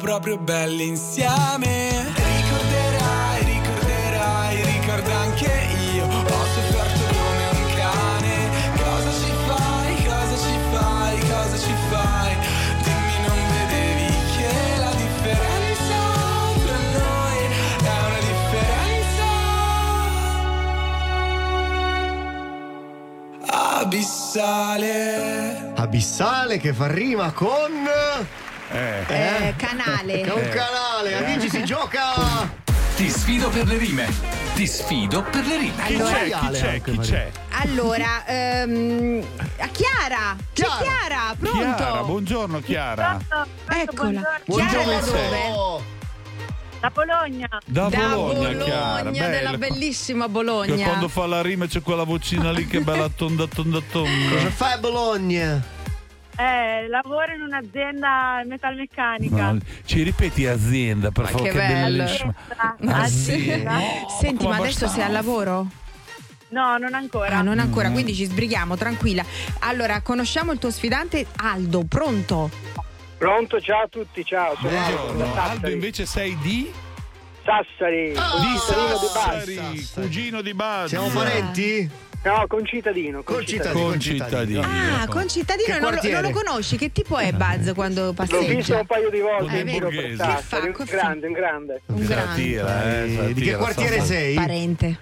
Proprio 0.00 0.38
belli 0.38 0.88
insieme. 0.88 1.90
Ricorderai, 2.14 3.44
ricorderai, 3.44 4.62
ricorda 4.64 5.18
anche 5.18 5.52
io. 5.94 6.04
Ho 6.06 6.44
sofferto 6.54 7.04
come 7.12 7.44
un 7.52 7.66
cane. 7.76 8.48
Cosa 8.76 9.12
ci 9.12 9.30
fai, 9.46 9.94
cosa 10.04 10.36
ci 10.36 10.56
fai, 10.72 11.18
cosa 11.20 11.56
ci 11.58 11.74
fai? 11.90 12.34
Dimmi, 12.82 13.16
non 13.26 13.38
vedevi 13.52 14.08
che 14.36 14.52
la 14.78 14.92
differenza 15.04 15.98
tra 16.64 16.80
noi 16.98 17.40
è 17.84 17.94
una 18.08 18.22
differenza 18.30 19.28
abissale. 23.80 24.98
Abissale 25.76 26.58
che 26.58 26.72
fa 26.72 26.86
rima 26.90 27.32
con. 27.32 28.39
Eh, 28.72 29.54
canale. 29.56 30.20
È 30.20 30.32
un 30.32 30.38
Eh. 30.44 30.48
canale, 30.48 31.16
amici, 31.16 31.50
si 31.50 31.64
gioca! 31.64 32.58
Ti 32.96 33.08
sfido 33.08 33.48
per 33.48 33.66
le 33.66 33.78
rime. 33.78 34.08
Ti 34.54 34.66
sfido 34.66 35.22
per 35.22 35.44
le 35.46 35.56
rime. 35.58 35.82
Chi 35.86 35.96
c'è? 35.96 36.30
Chi 36.30 36.48
c'è? 36.52 36.80
Chi 36.82 36.98
c'è? 36.98 37.30
Allora, 37.50 38.24
ehm, 38.26 39.24
a 39.58 39.66
Chiara, 39.68 40.36
c'è 40.52 40.64
Chiara. 40.64 40.78
Chiara, 40.84 41.34
pronto? 41.38 41.58
Chiara, 41.76 42.02
buongiorno 42.02 42.60
Chiara. 42.60 43.18
Eccola. 43.68 44.38
Buongiorno. 44.44 44.82
Chiara 44.82 45.00
da 45.00 45.00
Dove 45.00 45.28
dove? 45.28 45.98
Da 46.80 46.90
Bologna. 46.90 47.48
Da, 47.66 47.88
Bologna, 47.88 48.64
Chiara. 48.64 49.02
Bologna, 49.02 49.28
della 49.28 49.50
bella. 49.50 49.56
bellissima 49.58 50.24
Che 50.26 50.30
Bologna. 50.30 50.84
quando 50.86 51.08
fa 51.08 51.26
la 51.26 51.42
rima 51.42 51.66
c'è 51.66 51.82
quella 51.82 52.04
vocina 52.04 52.50
lì 52.52 52.66
che 52.66 52.78
è 52.78 52.80
bella 52.80 53.08
tonda 53.14 53.46
tonda 53.46 53.80
tonda. 53.90 54.34
Cosa 54.34 54.50
fai 54.50 54.72
a 54.74 54.78
Bologna? 54.78 55.62
Eh, 56.36 56.88
lavoro 56.88 57.34
in 57.34 57.42
un'azienda 57.42 58.42
metalmeccanica. 58.46 59.52
No, 59.52 59.58
ci 59.84 60.02
ripeti 60.02 60.46
azienda 60.46 61.10
per 61.10 61.26
favore, 61.26 61.50
che 61.50 61.58
che, 61.58 61.66
bello. 61.66 62.04
bellissima. 62.04 62.34
Azienda. 62.86 63.78
Senti, 64.20 64.44
come 64.44 64.56
ma 64.56 64.62
adesso 64.62 64.88
sei 64.88 65.02
al 65.02 65.12
lavoro? 65.12 65.66
No, 66.48 66.78
non 66.78 66.94
ancora. 66.94 67.38
Ah, 67.38 67.42
non 67.42 67.58
ancora, 67.58 67.90
quindi 67.90 68.14
ci 68.14 68.24
sbrighiamo, 68.24 68.76
tranquilla. 68.76 69.24
Allora, 69.60 70.00
conosciamo 70.00 70.52
il 70.52 70.58
tuo 70.58 70.70
sfidante 70.70 71.26
Aldo, 71.36 71.84
pronto? 71.88 72.50
Pronto, 73.18 73.60
ciao 73.60 73.82
a 73.82 73.88
tutti, 73.88 74.24
ciao. 74.24 74.56
Sono 74.56 74.78
Aldo. 74.78 75.18
Sassari. 75.18 75.50
Aldo 75.50 75.70
invece 75.70 76.06
sei 76.06 76.36
di? 76.38 76.72
Sassari, 77.44 78.12
di 78.12 78.18
concittadino 78.18 78.98
di 78.98 79.06
Sassari, 79.06 79.54
Bari. 79.54 79.88
cugino 79.94 80.40
di 80.40 80.54
Bari. 80.54 80.88
Siamo 80.88 81.08
parenti? 81.08 81.90
No, 82.22 82.44
concittadino. 82.48 83.22
Concittadino. 83.22 83.82
Concittadino. 83.86 84.60
Ah, 84.60 85.06
concittadino, 85.08 85.78
non 85.78 85.94
non 86.10 86.20
lo 86.22 86.30
conosci? 86.30 86.76
Che 86.76 86.92
tipo 86.92 87.16
è 87.16 87.32
Buzz 87.32 87.72
quando 87.72 88.02
L'ho 88.04 88.10
visto 88.12 88.36
passeggia? 88.36 88.78
un 88.80 88.86
paio 88.86 89.08
di 89.10 89.20
volte 89.20 89.56
Eh, 89.56 89.60
in 89.60 89.66
Che 89.66 89.74
un 90.82 90.86
fa? 90.86 90.96
grande, 90.96 91.26
un 91.28 91.32
grande. 91.32 91.80
Un 91.86 92.04
grande 92.06 92.42
Tira, 92.42 92.84
eh, 92.84 93.28
Eh, 93.30 93.32
Di 93.32 93.40
che 93.40 93.56
quartiere 93.56 94.00
sei? 94.02 94.34
parente. 94.34 94.98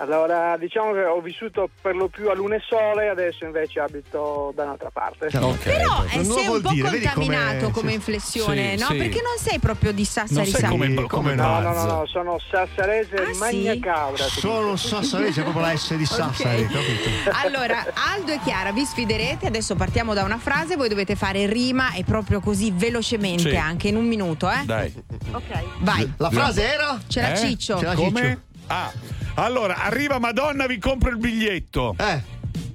Allora, 0.00 0.56
diciamo 0.56 0.92
che 0.92 1.04
ho 1.04 1.20
vissuto 1.20 1.68
per 1.82 1.94
lo 1.94 2.08
più 2.08 2.30
a 2.30 2.34
Lunesole, 2.34 3.10
adesso 3.10 3.44
invece 3.44 3.80
abito 3.80 4.50
da 4.56 4.62
un'altra 4.64 4.88
parte. 4.90 5.26
Ok. 5.26 5.58
Però 5.62 6.04
eh, 6.10 6.24
sei 6.24 6.46
un 6.48 6.60
po' 6.62 6.70
dire, 6.70 6.88
contaminato 6.90 7.68
come 7.68 7.92
inflessione, 7.92 8.76
Sì, 8.78 8.80
no? 8.82 8.86
sì. 8.92 8.96
Perché 8.96 9.20
non 9.20 9.36
sei 9.38 9.58
proprio 9.58 9.92
di 9.92 9.96
Non 10.02 10.06
Sassari 10.26 10.50
sei 10.50 10.60
Sa- 10.62 10.68
come, 10.68 10.94
come 11.06 11.34
No, 11.34 11.60
no, 11.60 11.72
no, 11.74 11.84
no, 11.84 12.06
sono 12.06 12.38
sassarese 12.50 13.14
Ah, 13.16 13.36
magna 13.38 13.72
sì? 13.72 14.40
Sono 14.40 14.62
dico. 14.72 14.76
sassarese, 14.78 15.42
proprio 15.42 15.62
la 15.66 15.76
S 15.76 15.94
di 15.94 16.06
Sassari, 16.06 16.66
capito? 16.66 17.30
Allora, 17.44 17.84
Aldo 18.14 18.32
e 18.32 18.40
Chiara 18.42 18.72
vi 18.72 18.84
sfiderete. 18.86 19.46
Adesso 19.48 19.74
partiamo 19.76 20.14
da 20.14 20.22
una 20.24 20.38
frase. 20.38 20.76
Voi 20.76 20.88
dovete 20.88 21.14
fare 21.14 21.44
rima 21.46 21.92
e 21.92 22.04
proprio 22.04 22.40
così 22.40 22.70
velocemente, 22.74 23.50
Sì. 23.50 23.56
anche 23.56 23.88
in 23.88 23.96
un 23.96 24.06
minuto, 24.06 24.48
eh? 24.50 24.62
Dai. 24.64 24.94
Ok. 25.32 25.62
Vai. 25.80 26.10
La 26.16 26.30
frase 26.30 26.62
era? 26.72 26.98
Ce 27.06 27.20
l'ha 27.20 27.32
Eh? 27.32 27.36
Ciccio. 27.36 27.78
Ce 27.78 27.84
l'ha 27.84 27.94
Come? 27.94 28.20
Ciccio. 28.22 28.48
Ah, 28.72 28.92
allora, 29.34 29.78
arriva 29.78 30.20
Madonna, 30.20 30.66
vi 30.66 30.78
compro 30.78 31.10
il 31.10 31.16
biglietto. 31.16 31.96
Eh, 31.98 32.22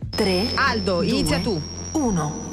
3, 0.10 0.48
Aldo, 0.56 1.02
inizia 1.02 1.40
tu. 1.40 1.62
1. 1.94 2.50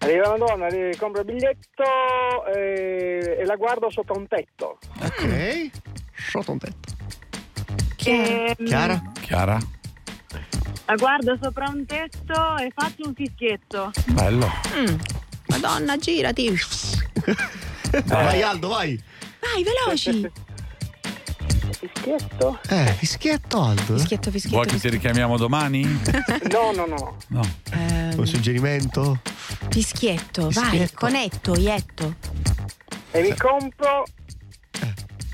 Arriva 0.00 0.28
una 0.28 0.44
donna, 0.44 0.68
le 0.68 0.94
compro 0.98 1.20
il 1.22 1.26
biglietto 1.26 2.44
e, 2.54 3.38
e 3.40 3.44
la 3.46 3.56
guardo 3.56 3.90
sotto 3.90 4.12
un 4.14 4.28
tetto. 4.28 4.78
ok. 5.00 5.70
Sotto 6.12 6.52
un 6.52 6.58
tetto. 6.58 6.94
Ehm, 8.04 8.54
Chiara? 8.66 9.02
Chiara? 9.20 9.58
la 10.88 10.94
guardo 10.94 11.36
sopra 11.40 11.68
un 11.70 11.86
tetto 11.86 12.56
e 12.58 12.70
faccio 12.74 13.08
un 13.08 13.14
fischietto. 13.14 13.90
Bello. 14.08 14.46
Mm. 14.76 14.94
Madonna, 15.46 15.96
girati. 15.96 16.52
Vai 18.04 18.42
Aldo, 18.42 18.68
vai. 18.68 19.02
Vai, 19.40 19.64
veloci. 19.64 20.30
Fischietto? 21.92 22.58
Eh, 22.68 22.92
fischietto 22.98 23.62
Aldo. 23.62 23.96
Fischietto, 23.96 24.30
fischietto. 24.30 24.56
Vuoi 24.56 24.66
che 24.68 24.78
ti 24.78 24.88
richiamiamo 24.90 25.36
domani? 25.36 25.82
No, 26.50 26.72
no, 26.72 26.86
no. 26.86 27.16
No. 27.28 27.40
Ehm, 27.72 28.18
Un 28.18 28.26
suggerimento? 28.26 29.20
fischietto, 29.70 30.48
vai. 30.50 30.64
Fischietto. 30.70 30.94
Conetto, 30.96 31.54
ietto. 31.56 32.14
E 33.10 33.20
mi 33.22 33.34
compro. 33.36 34.04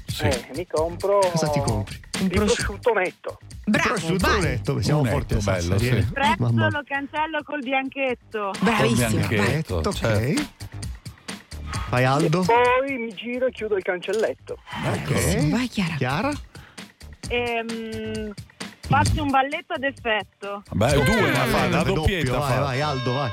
Sì. 0.06 0.24
Eh, 0.24 0.50
mi 0.56 0.66
compro. 0.66 1.18
Cosa 1.20 1.48
ti 1.48 1.60
compri? 1.60 2.00
Il 2.20 2.28
prosciutto 2.28 2.92
netto. 2.92 3.38
Bravo, 3.64 3.88
Prosciutto 3.94 4.26
vai. 4.28 4.40
netto, 4.40 4.82
siamo 4.82 5.00
Un 5.00 5.08
forti 5.08 5.34
a 5.34 5.38
bello, 5.38 5.78
sì. 5.78 5.88
eh. 5.88 6.02
Presto 6.02 6.34
Mamma. 6.42 6.68
lo 6.70 6.82
cancello 6.84 7.42
col 7.44 7.60
bianchetto. 7.60 8.50
Bravissimo. 8.60 9.08
Col 9.08 9.18
Vai. 9.20 9.28
bianchetto. 9.28 9.76
Netto, 9.76 9.92
certo. 9.92 10.42
Vai 11.92 12.04
Aldo. 12.06 12.40
Poi 12.40 12.96
mi 12.96 13.12
giro 13.14 13.48
e 13.48 13.50
chiudo 13.52 13.76
il 13.76 13.82
cancelletto. 13.82 14.56
Ok. 14.86 15.50
Vai, 15.50 15.68
Chiara. 15.68 15.94
Chiara? 15.96 16.30
Ehm, 17.28 18.32
faccio 18.88 19.22
un 19.22 19.28
balletto 19.28 19.74
ad 19.74 19.82
effetto. 19.82 20.62
Beh, 20.70 20.92
due 21.04 21.30
la 21.30 21.44
fa, 21.44 21.68
la 21.68 21.76
Doppio, 21.82 21.94
doppietta 21.94 22.38
vai, 22.38 22.50
fa. 22.54 22.60
vai 22.60 22.80
Aldo, 22.80 23.12
vai. 23.12 23.30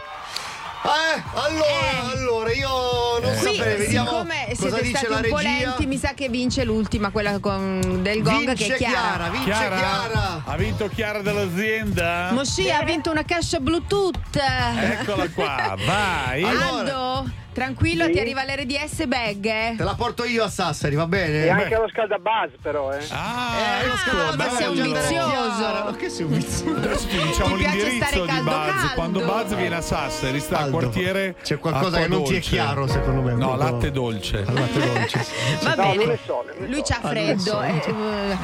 Eh, 0.82 1.22
allora, 1.36 2.12
allora, 2.14 2.52
io 2.54 3.20
non 3.22 3.38
Qui, 3.40 3.56
saprei, 3.56 3.78
vediamo 3.78 4.10
siccome 4.10 4.46
cosa 4.48 4.56
siete 4.56 4.82
dice 4.82 4.98
stati 4.98 5.08
la 5.10 5.16
un 5.16 5.30
po' 5.30 5.38
regia. 5.38 5.50
lenti, 5.50 5.86
mi 5.86 5.98
sa 5.98 6.14
che 6.14 6.28
vince 6.30 6.64
l'ultima, 6.66 7.10
quella 7.12 7.40
con- 7.40 8.00
del 8.02 8.22
gong 8.22 8.46
Vince 8.46 8.68
che 8.68 8.74
è 8.74 8.78
Chiara. 8.78 8.94
Chiara, 9.00 9.30
vince 9.30 9.46
Chiara. 9.52 10.42
Ha 10.46 10.58
vinto 10.58 10.88
Chiara 10.90 11.22
dell'azienda? 11.22 12.30
Mosci 12.34 12.70
ha 12.70 12.84
vinto 12.84 13.10
una 13.10 13.24
cassa 13.24 13.60
Bluetooth. 13.62 14.36
Eccola 14.36 15.30
qua, 15.30 15.76
vai. 15.86 16.44
Aldo, 16.44 17.30
tranquillo, 17.60 18.06
Sì. 18.06 18.12
ti 18.12 18.20
arriva 18.20 18.44
l'RDS 18.44 19.06
bag. 19.06 19.46
eh? 19.46 19.74
Te 19.78 19.84
la 19.84 19.96
porto 19.96 20.24
io 20.24 20.44
a 20.46 20.50
Sassari, 20.50 20.96
va 20.96 21.06
bene? 21.08 21.44
E 21.44 21.50
anche 21.50 21.76
lo 21.76 21.88
scaldabuzz, 21.90 22.54
però, 22.62 22.92
eh. 22.94 23.04
Ah, 23.12 23.82
Eh, 23.84 23.88
lo 23.88 23.96
scaldato 23.98 24.38
ma 24.38 24.50
sei 24.50 24.68
un 24.68 24.74
vizioso. 24.94 25.84
Ma 25.84 25.96
che 25.98 26.10
sei 26.10 26.26
un 26.26 26.32
vizioso? 26.34 26.76
Adesso 26.78 27.08
ti 27.08 27.18
diciamo 27.22 27.56
Ti 27.56 27.62
piace 27.62 27.76
l'indirizzo 27.78 28.06
stare 28.06 28.22
di 28.22 28.28
caldo, 28.28 28.44
Buzz. 28.52 28.66
caldo. 28.70 28.94
Quando 28.96 29.20
Buzz 29.22 29.54
viene 29.56 29.76
a 29.76 29.82
Sassari, 29.82 30.40
sta 30.40 30.58
al 30.58 30.64
Aldo, 30.64 30.78
quartiere. 30.78 31.36
c'è 31.44 31.58
qualcosa 31.60 31.98
che 32.00 32.08
non 32.08 32.24
ti 32.24 32.36
è 32.36 32.40
chiaro, 32.40 32.88
secondo 32.88 33.22
me, 33.22 33.34
No, 33.34 33.56
latte 33.58 33.92
dolce. 33.92 34.44
Latte 34.46 34.80
dolce. 34.94 35.26
Va 35.64 35.76
No, 35.76 35.96
bene. 35.96 36.14
è 36.14 36.20
sole, 36.26 36.54
non 36.58 36.66
è 36.66 36.70
Lui 36.72 36.82
c'ha 36.84 37.00
freddo. 37.02 37.62
eh, 37.62 37.82
eh, 37.86 38.38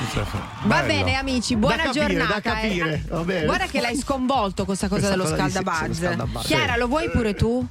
Va 0.63 0.81
bene, 0.81 1.15
amici, 1.15 1.55
buona 1.55 1.75
Da 1.77 1.83
capire, 1.83 2.07
giornata. 2.07 2.33
da 2.33 2.41
capire, 2.41 2.93
eh. 2.93 3.01
va 3.09 3.19
bene. 3.23 3.45
Guarda 3.45 3.65
che 3.67 3.81
l'hai 3.81 3.95
sconvolto 3.95 4.65
questa 4.65 4.87
cosa 4.87 5.07
Questa 5.07 5.15
dello 5.23 5.35
scaldabuzz. 5.35 5.97
scaldabuzz. 5.97 6.45
Chiara, 6.45 6.75
lo 6.77 6.87
vuoi 6.87 7.09
pure 7.09 7.33
tu? 7.33 7.65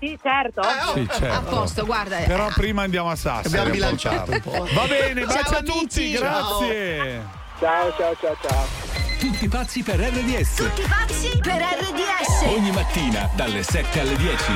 Sì, 0.00 0.18
certo. 0.22 0.62
Sì, 0.94 1.06
certo. 1.10 1.26
A 1.34 1.40
posto, 1.42 1.84
guarda. 1.84 2.16
Però 2.16 2.48
prima 2.54 2.82
andiamo 2.82 3.10
a 3.10 3.16
Sassari. 3.16 3.48
Abbiamo 3.48 3.70
bilanciato 3.70 4.30
un 4.32 4.40
po'. 4.40 4.66
Va 4.72 4.86
bene, 4.86 5.26
Ciao, 5.26 5.34
bacio 5.34 5.54
a 5.54 5.58
amici. 5.58 5.78
tutti, 5.78 6.10
grazie. 6.12 7.26
Ciao, 7.58 7.94
ciao, 7.96 8.16
ciao, 8.18 8.36
ciao. 8.40 8.64
Tutti 9.18 9.48
pazzi 9.48 9.82
per 9.82 9.98
RDS. 10.00 10.54
Tutti 10.54 10.82
pazzi 10.88 11.38
per 11.42 11.60
RDS. 11.60 12.56
Ogni 12.56 12.70
mattina 12.70 13.28
dalle 13.34 13.62
7 13.62 14.00
alle 14.00 14.16
10. 14.16 14.52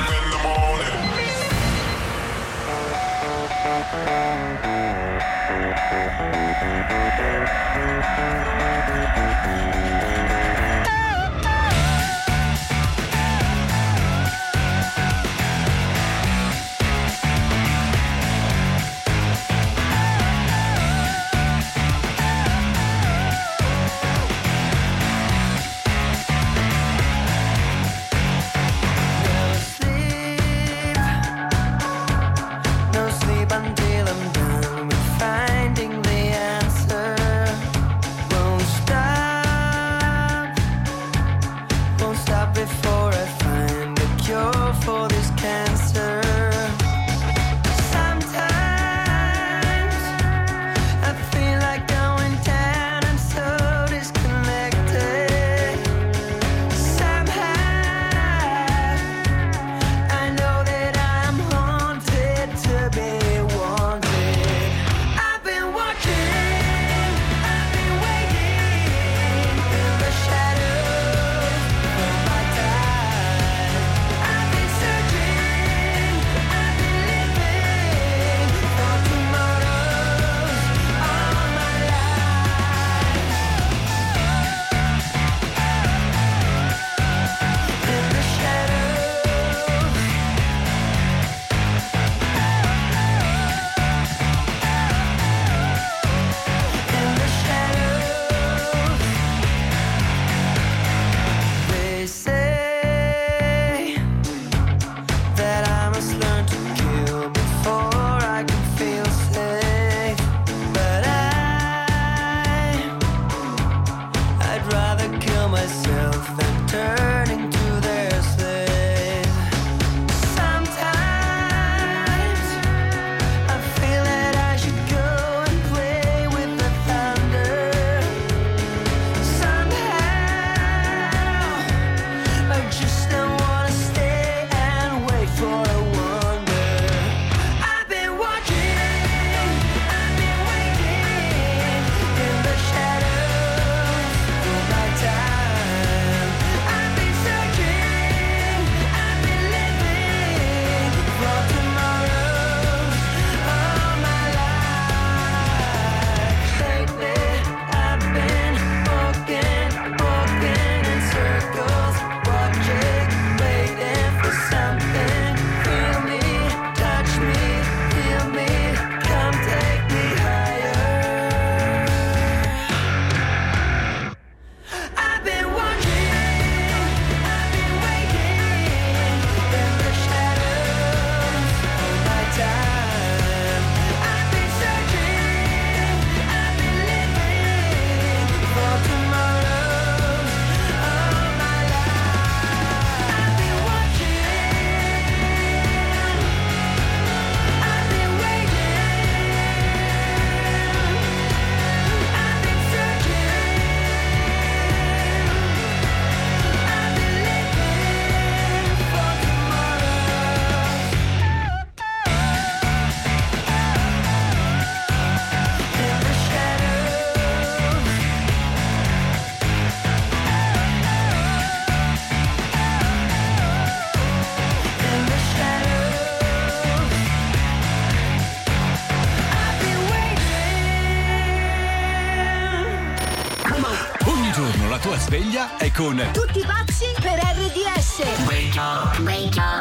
Con 235.75 236.01
Tutti 236.13 236.39
pazzi 236.45 236.85
per 237.01 237.19
RDS. 237.19 238.25
Wake 238.27 238.57
up, 238.57 238.97
wake 238.99 239.37
up. 239.37 239.54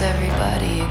Everybody 0.00 0.81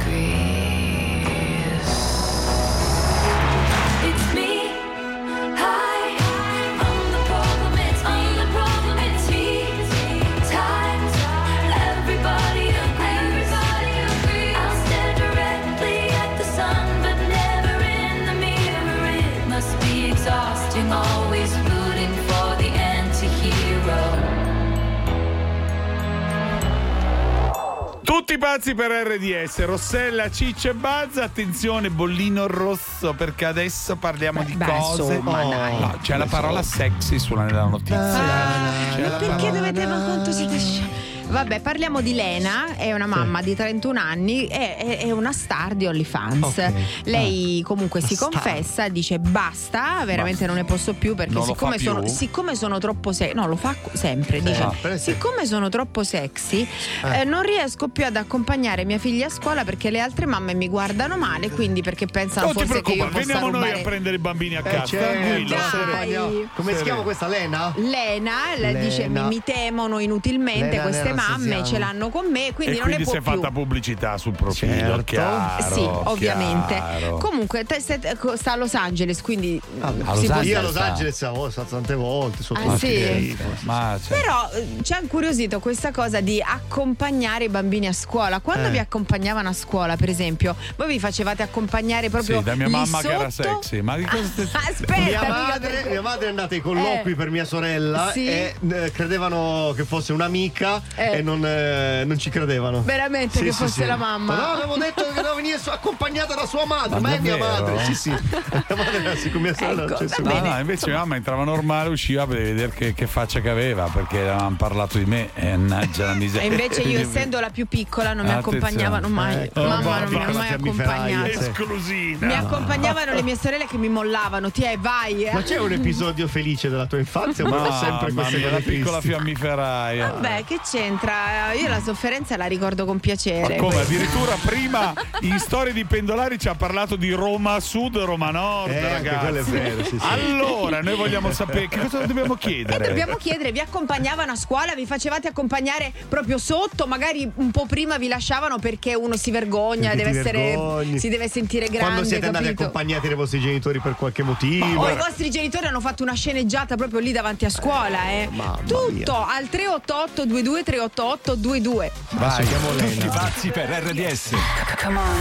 Tutti 28.32 28.44
pazzi 28.46 28.74
per 28.76 28.92
RDS, 28.92 29.66
Rossella, 29.66 30.32
Ciccio 30.32 30.70
e 30.70 30.74
Buzz, 30.74 31.18
attenzione 31.18 31.90
bollino 31.90 32.48
rosso 32.48 33.12
perché 33.14 33.44
adesso 33.44 33.98
parliamo 33.98 34.42
di 34.44 34.56
beh, 34.56 34.64
cose. 34.64 35.02
insomma, 35.02 35.44
dai. 35.44 35.80
No, 35.82 35.98
c'è 36.02 36.16
la 36.16 36.28
parola 36.28 36.64
sexy 36.64 37.20
sulla 37.20 37.44
nella 37.44 37.66
notizia. 37.66 37.98
La 37.98 39.18
Perché 39.18 39.52
dovete 39.52 39.86
ma 39.86 40.02
quanto 40.06 40.32
siete 40.32 40.58
sci- 40.58 40.91
Vabbè, 41.32 41.62
parliamo 41.62 42.02
di 42.02 42.14
Lena, 42.14 42.76
è 42.76 42.92
una 42.94 43.06
mamma 43.06 43.42
di 43.42 43.56
31 43.56 43.98
anni, 44.00 44.48
è, 44.48 44.76
è- 44.78 44.98
è 45.00 45.12
una 45.12 45.32
star 45.32 45.76
di 45.76 45.86
OnlyFans. 45.88 46.44
Ok. 46.58 46.72
Lei 47.06 47.62
comunque 47.66 48.02
si 48.02 48.16
star. 48.16 48.30
confessa, 48.30 48.90
dice 48.90 49.18
basta, 49.20 50.04
veramente 50.06 50.46
non 50.46 50.56
ne 50.56 50.66
posso 50.66 50.94
più 50.94 51.16
perché 51.16 51.42
siccome 51.42 51.78
sono, 51.80 52.02
più? 52.02 52.10
siccome 52.10 52.56
sono 52.56 52.78
troppo 52.80 53.14
sexy, 53.14 53.34
no 53.34 53.48
lo 53.48 53.56
fa 53.56 53.76
sempre, 53.94 54.42
dice, 54.42 54.56
Sempre, 54.56 54.98
sì. 54.98 55.12
siccome 55.12 55.46
sono 55.46 55.70
troppo 55.70 56.04
sexy 56.04 56.68
Eh. 57.04 57.22
eh, 57.22 57.24
non 57.24 57.42
riesco 57.44 57.88
più 57.88 58.06
ad 58.06 58.16
accompagnare 58.18 58.84
mia 58.86 58.98
figlia 59.00 59.28
a 59.28 59.30
scuola 59.30 59.64
perché 59.64 59.90
le 59.90 60.00
altre 60.02 60.26
mamme 60.26 60.54
mi 60.54 60.68
guardano 60.68 61.16
male, 61.18 61.50
quindi 61.50 61.82
perché 61.82 62.08
pensano 62.08 62.48
Non 62.48 62.56
forse 62.56 62.82
che 62.82 62.92
io 62.92 63.06
possa 63.08 63.20
veniamo 63.20 63.50
noi 63.50 63.62
rubare... 63.62 63.80
a 63.80 63.84
prendere 63.84 64.16
i 64.16 64.20
bambini 64.20 64.56
a 64.58 64.60
Eh, 64.60 64.64
casa. 64.64 64.86
certo, 64.86 65.20
tranquillo. 65.22 65.56
accompagniamo. 65.56 66.50
Come 66.56 66.76
si 66.76 66.84
chiama 66.84 67.02
questa 67.04 67.28
Lena? 67.28 67.74
Lena, 67.78 68.34
le 68.58 68.80
dice 68.80 69.08
mi, 69.08 69.14
Lena. 69.16 69.28
mi 69.28 69.42
temono 69.44 70.00
inutilmente 70.00 70.70
Lena 70.72 70.82
queste 70.84 71.04
Nera 71.04 71.16
mamme, 71.30 71.64
ce 71.64 71.78
l'hanno 71.78 72.10
con 72.10 72.26
me, 72.32 72.52
quindi 72.54 72.76
e 72.76 72.80
non 72.80 72.84
quindi 72.88 73.04
ne 73.04 73.10
si 73.10 73.18
è 73.18 73.22
può 73.22 73.32
più. 73.34 73.42
fatta 73.42 73.54
pubblicità 73.54 74.18
sul 74.18 74.34
profilo, 74.34 74.74
Certo. 74.74 75.04
chiaro. 75.04 75.74
Sì, 75.74 75.80
ovviamente. 76.04 76.74
chiaro. 76.74 77.18
Comunque 77.18 77.64
te- 77.66 77.80
se- 77.80 78.00
sta 78.36 78.52
a 78.54 78.56
Los 78.56 78.74
Angeles, 78.76 79.22
quindi 79.22 79.62
A 79.80 79.90
si 79.92 79.98
Los 79.98 80.04
può- 80.06 80.14
Angeles. 80.36 80.46
Io 80.48 80.60
a 80.60 80.62
Los 80.62 80.76
Angeles 80.76 81.16
sono 81.18 81.50
stato 81.50 81.70
tante 81.76 81.96
volte. 81.96 82.44
Sono 82.44 82.72
Ah, 82.74 82.78
sì? 82.78 83.38
Ma 83.62 83.98
cioè, 84.06 84.20
Però 84.20 84.50
eh, 84.54 84.84
ci 84.84 84.94
ha 84.94 85.00
incuriosito 85.02 85.60
questa 85.60 85.92
cosa 85.92 86.20
di 86.22 86.42
accompagnare 86.42 87.46
i 87.46 87.50
bambini 87.50 87.88
a 87.88 87.94
scuola. 87.94 88.40
Quando 88.40 88.68
Eh. 88.68 88.72
vi 88.72 88.78
accompagnavano 88.80 89.50
a 89.50 89.54
scuola, 89.54 89.96
per 89.96 90.10
esempio, 90.10 90.56
voi 90.78 90.88
vi 90.88 91.00
facevate 91.00 91.44
accompagnare 91.44 92.10
proprio 92.10 92.40
sì, 92.40 92.44
da 92.44 92.56
mia 92.56 92.70
mamma 92.70 93.00
che 93.02 93.12
era 93.12 93.30
sotto? 93.30 93.60
sexy. 93.62 93.82
Ma 93.82 93.96
che 93.96 94.06
cosa 94.06 94.24
stai- 94.24 94.50
Aspetta, 94.72 95.00
mia, 95.02 95.28
madre, 95.28 95.86
mia 95.90 96.02
madre 96.02 96.26
è 96.28 96.30
andata 96.30 96.54
ai 96.56 96.62
colloqui 96.62 97.12
Eh. 97.12 97.16
per 97.16 97.30
mia 97.30 97.46
sorella 97.46 98.12
Sì. 98.12 98.28
e 98.28 98.56
eh, 98.70 98.92
credevano 98.92 99.74
che 99.76 99.84
fosse 99.86 100.14
un'amica 100.14 100.82
Eh. 100.96 101.04
Eh. 101.06 101.11
E 101.18 101.22
non, 101.22 101.46
eh, 101.46 102.04
non 102.06 102.18
ci 102.20 102.30
credevano. 102.30 102.82
Veramente 102.84 103.38
Sì, 103.40 103.44
che 103.46 103.52
sì, 103.52 103.58
fosse 103.64 103.82
sì. 103.82 103.88
la 103.88 103.96
mamma. 103.96 104.36
Ma 104.36 104.42
no, 104.42 104.52
avevo 104.54 104.78
detto 104.78 105.04
che 105.04 105.14
doveva 105.14 105.34
venire 105.36 105.60
accompagnata 105.66 106.36
da 106.36 106.46
sua 106.46 106.66
madre, 106.66 107.00
Ma 107.00 107.10
ma, 107.10 107.16
è 107.16 107.20
mia 107.20 107.38
madre. 107.38 107.84
Sì, 107.86 107.96
sì. 107.96 108.10
La 108.10 108.76
madre 108.76 109.00
mia 109.34 109.54
sorella 109.56 109.86
non 109.86 109.98
c'è 110.08 110.22
No, 110.22 110.60
invece 110.60 110.88
mia 110.90 110.98
mamma 111.00 111.16
entrava 111.16 111.44
normale, 111.44 111.90
usciva 111.90 112.26
per 112.28 112.38
vedere 112.38 112.72
che, 112.72 112.94
che 112.94 113.08
faccia 113.08 113.40
che 113.40 113.50
aveva, 113.50 113.86
perché 113.92 114.20
avevano 114.20 114.56
parlato 114.58 114.98
di 114.98 115.06
me. 115.06 115.30
E 115.34 115.56
mannaggia 115.58 116.06
la 116.08 116.14
miseria. 116.14 116.48
E 116.48 116.52
invece 116.52 116.82
io, 116.82 117.00
essendo 117.02 117.40
la 117.40 117.50
più 117.50 117.68
piccola, 117.68 118.14
non 118.14 118.26
mi 118.26 118.32
Attenzione. 118.32 118.58
accompagnavano 118.58 119.08
mai. 119.08 119.36
Ecco, 119.44 119.62
Mamma 119.62 120.00
non 120.00 120.10
mi 120.10 120.24
ha 120.24 120.30
mai 120.30 120.54
accompagnato. 120.54 121.40
Esclusina. 121.40 122.26
Mi 122.28 122.34
accompagnavano 122.34 123.14
le 123.14 123.24
mie 123.24 123.38
sorelle 123.38 123.66
che 123.66 123.78
mi 123.78 123.90
mollavano. 123.90 124.52
Ti 124.52 124.64
è, 124.64 124.78
vai. 124.78 125.24
eh. 125.24 125.32
Ma 125.34 125.42
c'è 125.44 125.58
un 125.58 125.72
episodio 125.72 126.28
felice 126.28 126.70
della 126.70 126.86
tua 126.86 126.98
infanzia? 127.00 127.48
Ma 127.48 127.72
sempre 127.80 128.12
mamma 128.12 128.22
queste 128.22 128.38
mia, 128.38 128.52
la 128.52 128.60
piccola 128.60 129.02
fiammiferaia. 129.02 130.12
Vabbè, 130.12 130.44
che 130.46 130.60
c'entra? 130.64 131.01
Io 131.04 131.68
la 131.68 131.82
sofferenza 131.82 132.38
la 132.38 132.46
ricordo 132.46 132.86
con 132.86 133.00
piacere. 133.00 133.56
Ma 133.56 133.64
come? 133.64 133.82
Addirittura 133.82 134.36
prima 134.46 134.94
in 135.22 135.40
storie 135.40 135.74
di 135.74 135.84
pendolari 135.84 136.38
ci 136.38 136.48
ha 136.48 136.54
parlato 136.54 136.96
di 136.96 137.12
Roma 137.12 137.60
Sud, 137.60 137.98
Roma 137.98 138.30
Nord, 138.30 138.72
Eh, 138.72 138.82
ragazzi. 138.82 139.50
vero, 139.52 139.84
sì, 139.84 139.98
sì. 140.00 140.06
Allora, 140.08 140.82
noi 140.82 140.96
vogliamo 140.96 141.32
sapere 141.32 141.68
che 141.68 141.80
cosa 141.80 142.06
dobbiamo 142.06 142.36
chiedere. 142.36 142.86
E 142.86 142.88
dobbiamo 142.90 143.16
chiedere, 143.16 143.52
vi 143.52 143.60
accompagnavano 143.60 144.34
a 144.34 144.36
scuola? 144.36 144.76
Vi 144.76 144.86
facevate 144.86 145.28
accompagnare 145.28 145.92
proprio 146.08 146.38
sotto? 146.38 146.86
Magari 146.86 147.30
un 147.36 147.50
po' 147.50 147.66
prima 147.66 147.98
vi 147.98 148.08
lasciavano 148.08 148.60
perché 148.60 148.94
uno 148.94 149.18
si 149.18 149.32
vergogna, 149.32 149.96
deve 149.96 150.20
essere, 150.20 151.00
si 151.00 151.10
deve 151.10 151.28
sentire 151.28 151.66
grande. 151.66 151.80
Quando 151.80 152.04
siete 152.04 152.28
andati 152.28 152.44
capito? 152.46 152.62
accompagnati 152.64 153.08
dai 153.08 153.16
vostri 153.16 153.40
genitori 153.40 153.80
per 153.80 153.96
qualche 153.96 154.22
motivo. 154.22 154.82
O 154.82 154.90
i 154.90 154.96
vostri 154.96 155.32
genitori 155.32 155.66
hanno 155.66 155.82
fatto 155.82 156.04
una 156.04 156.14
sceneggiata 156.14 156.76
proprio 156.76 157.00
lì 157.00 157.12
davanti 157.12 157.46
a 157.46 157.50
scuola, 157.50 158.10
eh. 158.12 158.28
Mamma 158.32 158.60
Tutto 158.68 159.16
al 159.16 159.50
388 159.50 160.26
22 160.28 160.64
388 160.94 161.36
22. 161.36 161.92
Vai, 162.12 162.46
Tutti 162.78 163.08
pazzi 163.08 163.50
per 163.50 163.70
RDS. 163.70 164.30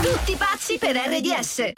Tutti 0.01 0.35
pazzi 0.35 0.77
per 0.77 0.95
RDS. 0.95 1.71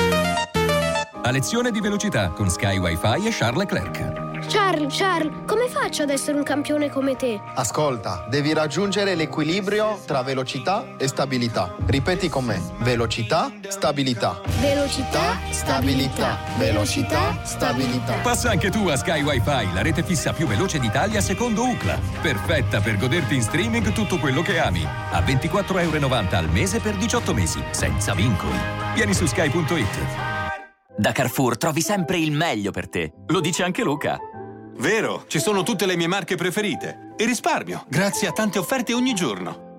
A 1.25 1.31
lezione 1.31 1.71
di 1.71 1.79
velocità 1.79 2.29
con 2.29 2.49
Sky 2.49 2.77
Wi-Fi 2.77 3.27
e 3.27 3.31
Charles 3.31 3.57
Leclerc. 3.57 4.22
Charles, 4.47 4.95
Charles, 4.97 5.31
come 5.45 5.67
faccio 5.67 6.03
ad 6.03 6.09
essere 6.09 6.37
un 6.37 6.43
campione 6.43 6.89
come 6.89 7.15
te? 7.15 7.39
Ascolta, 7.55 8.25
devi 8.29 8.53
raggiungere 8.53 9.15
l'equilibrio 9.15 9.99
tra 10.05 10.21
velocità 10.21 10.95
e 10.97 11.07
stabilità. 11.07 11.75
Ripeti 11.85 12.29
con 12.29 12.45
me. 12.45 12.61
Velocità, 12.79 13.51
stabilità. 13.67 14.41
Velocità, 14.59 15.39
stabilità. 15.49 16.37
Velocità, 16.57 17.39
stabilità. 17.43 18.13
Passa 18.21 18.49
anche 18.49 18.69
tu 18.69 18.87
a 18.87 18.95
Sky 18.95 19.21
Wi-Fi, 19.21 19.73
la 19.73 19.81
rete 19.81 20.03
fissa 20.03 20.33
più 20.33 20.47
veloce 20.47 20.79
d'Italia 20.79 21.21
secondo 21.21 21.63
UCLA. 21.63 21.99
Perfetta 22.21 22.79
per 22.79 22.97
goderti 22.97 23.35
in 23.35 23.41
streaming 23.41 23.91
tutto 23.91 24.17
quello 24.19 24.41
che 24.41 24.59
ami. 24.59 24.85
A 24.85 25.19
24,90 25.19 25.79
euro 25.81 26.37
al 26.37 26.49
mese 26.49 26.79
per 26.79 26.95
18 26.95 27.33
mesi, 27.33 27.63
senza 27.71 28.13
vincoli. 28.13 28.57
Vieni 28.93 29.13
su 29.13 29.25
sky.it. 29.25 30.31
Da 30.95 31.11
Carrefour 31.11 31.57
trovi 31.57 31.81
sempre 31.81 32.17
il 32.17 32.31
meglio 32.31 32.71
per 32.71 32.87
te. 32.87 33.11
Lo 33.27 33.39
dice 33.39 33.63
anche 33.63 33.83
Luca. 33.83 34.19
Vero, 34.75 35.25
ci 35.27 35.39
sono 35.39 35.63
tutte 35.63 35.85
le 35.85 35.95
mie 35.95 36.07
marche 36.07 36.35
preferite. 36.35 37.13
E 37.15 37.25
risparmio, 37.25 37.85
grazie 37.87 38.27
a 38.27 38.31
tante 38.31 38.59
offerte 38.59 38.93
ogni 38.93 39.13
giorno. 39.13 39.71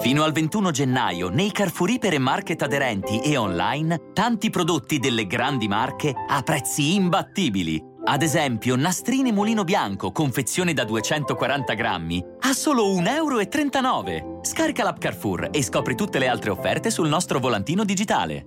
Fino 0.00 0.22
al 0.22 0.32
21 0.32 0.70
gennaio, 0.70 1.28
nei 1.28 1.52
Carrefour 1.52 1.98
e 2.00 2.18
Market 2.18 2.62
aderenti 2.62 3.20
e 3.20 3.36
online, 3.36 4.12
tanti 4.12 4.48
prodotti 4.48 4.98
delle 4.98 5.26
grandi 5.26 5.68
marche 5.68 6.14
a 6.28 6.40
prezzi 6.42 6.94
imbattibili. 6.94 7.90
Ad 8.04 8.22
esempio, 8.22 8.74
nastrini 8.74 9.30
mulino 9.32 9.64
bianco, 9.64 10.10
confezione 10.10 10.72
da 10.72 10.84
240 10.84 11.74
grammi, 11.74 12.24
a 12.40 12.52
solo 12.52 12.92
1,39 12.94 14.08
euro. 14.10 14.40
Scarica 14.42 14.82
l'app 14.82 14.98
Carrefour 14.98 15.48
e 15.52 15.62
scopri 15.62 15.94
tutte 15.94 16.18
le 16.18 16.26
altre 16.26 16.50
offerte 16.50 16.90
sul 16.90 17.08
nostro 17.08 17.38
volantino 17.38 17.84
digitale. 17.84 18.46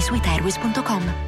su 0.00 0.14
itairways.com. 0.14 1.27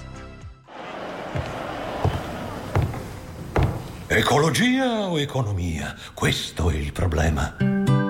Ecologia 4.13 5.09
o 5.09 5.21
economia? 5.21 5.95
Questo 6.13 6.69
è 6.69 6.75
il 6.75 6.91
problema. 6.91 7.55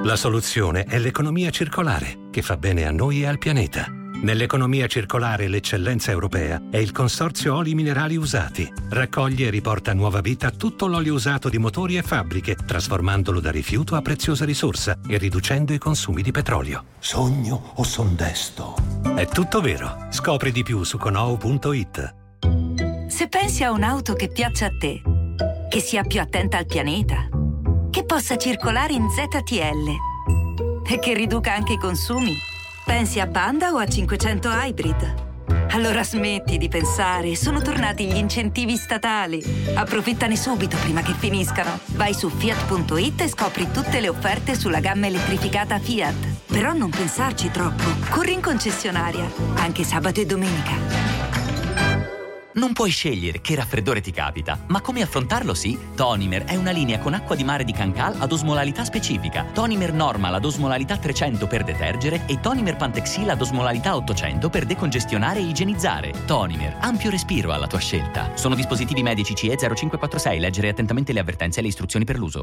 La 0.03 0.15
soluzione 0.15 0.85
è 0.85 0.97
l'economia 0.97 1.51
circolare, 1.51 2.29
che 2.31 2.41
fa 2.41 2.57
bene 2.57 2.87
a 2.87 2.91
noi 2.91 3.21
e 3.21 3.27
al 3.27 3.37
pianeta. 3.37 3.85
Nell'economia 4.23 4.87
circolare 4.87 5.47
l'eccellenza 5.47 6.09
europea 6.09 6.59
è 6.71 6.77
il 6.77 6.91
Consorzio 6.91 7.53
Oli 7.53 7.75
Minerali 7.75 8.15
Usati. 8.15 8.67
Raccoglie 8.89 9.45
e 9.45 9.49
riporta 9.51 9.91
a 9.91 9.93
nuova 9.93 10.21
vita 10.21 10.49
tutto 10.49 10.87
l'olio 10.87 11.13
usato 11.13 11.49
di 11.49 11.59
motori 11.59 11.97
e 11.97 12.01
fabbriche, 12.01 12.55
trasformandolo 12.55 13.39
da 13.39 13.51
rifiuto 13.51 13.95
a 13.95 14.01
preziosa 14.01 14.43
risorsa 14.43 14.97
e 15.07 15.19
riducendo 15.19 15.71
i 15.71 15.77
consumi 15.77 16.23
di 16.23 16.31
petrolio. 16.31 16.85
Sogno 16.97 17.73
o 17.75 17.83
son 17.83 18.15
desto? 18.15 18.73
È 19.15 19.27
tutto 19.27 19.61
vero. 19.61 20.07
Scopri 20.09 20.51
di 20.51 20.63
più 20.63 20.83
su 20.83 20.97
conou.it. 20.97 22.15
Se 23.07 23.27
pensi 23.27 23.63
a 23.63 23.69
un'auto 23.69 24.15
che 24.15 24.29
piaccia 24.29 24.65
a 24.65 24.71
te, 24.79 25.01
che 25.71 25.79
sia 25.79 26.03
più 26.03 26.19
attenta 26.19 26.57
al 26.57 26.65
pianeta, 26.65 27.29
che 27.91 28.03
possa 28.03 28.35
circolare 28.35 28.91
in 28.91 29.09
ZTL 29.09 30.83
e 30.85 30.99
che 30.99 31.13
riduca 31.13 31.53
anche 31.53 31.71
i 31.73 31.77
consumi, 31.77 32.35
pensi 32.83 33.21
a 33.21 33.27
Panda 33.27 33.71
o 33.71 33.77
a 33.77 33.85
500 33.85 34.49
Hybrid? 34.51 35.29
Allora 35.69 36.03
smetti 36.03 36.57
di 36.57 36.67
pensare, 36.67 37.37
sono 37.37 37.61
tornati 37.61 38.05
gli 38.05 38.17
incentivi 38.17 38.75
statali. 38.75 39.41
Approfittane 39.73 40.35
subito 40.35 40.75
prima 40.75 41.01
che 41.03 41.13
finiscano. 41.13 41.79
Vai 41.93 42.13
su 42.13 42.27
fiat.it 42.27 43.21
e 43.21 43.29
scopri 43.29 43.71
tutte 43.71 44.01
le 44.01 44.09
offerte 44.09 44.55
sulla 44.55 44.81
gamma 44.81 45.07
elettrificata 45.07 45.79
Fiat. 45.79 46.47
Però 46.47 46.73
non 46.73 46.89
pensarci 46.89 47.49
troppo. 47.49 47.85
Corri 48.09 48.33
in 48.33 48.41
concessionaria, 48.41 49.31
anche 49.55 49.85
sabato 49.85 50.19
e 50.19 50.25
domenica. 50.25 51.20
Non 52.53 52.73
puoi 52.73 52.89
scegliere 52.89 53.39
che 53.39 53.55
raffreddore 53.55 54.01
ti 54.01 54.11
capita, 54.11 54.59
ma 54.67 54.81
come 54.81 55.01
affrontarlo 55.01 55.53
sì? 55.53 55.79
Tonimer 55.95 56.43
è 56.43 56.55
una 56.55 56.71
linea 56.71 56.99
con 56.99 57.13
acqua 57.13 57.33
di 57.35 57.45
mare 57.45 57.63
di 57.63 57.71
Cancal 57.71 58.15
ad 58.19 58.31
osmolarità 58.31 58.83
specifica. 58.83 59.45
Tonimer 59.53 59.93
Normal 59.93 60.33
ad 60.33 60.43
osmolarità 60.43 60.97
300 60.97 61.47
per 61.47 61.63
detergere 61.63 62.23
e 62.25 62.41
Tonimer 62.41 62.75
Pantexil 62.75 63.29
ad 63.29 63.39
osmolarità 63.39 63.95
800 63.95 64.49
per 64.49 64.65
decongestionare 64.65 65.39
e 65.39 65.43
igienizzare. 65.43 66.11
Tonimer, 66.25 66.75
ampio 66.81 67.09
respiro 67.09 67.53
alla 67.53 67.67
tua 67.67 67.79
scelta. 67.79 68.31
Sono 68.35 68.55
dispositivi 68.55 69.01
medici 69.01 69.33
CE 69.33 69.55
0546. 69.55 70.39
Leggere 70.39 70.69
attentamente 70.69 71.13
le 71.13 71.21
avvertenze 71.21 71.59
e 71.59 71.61
le 71.61 71.69
istruzioni 71.69 72.03
per 72.03 72.17
l'uso. 72.17 72.41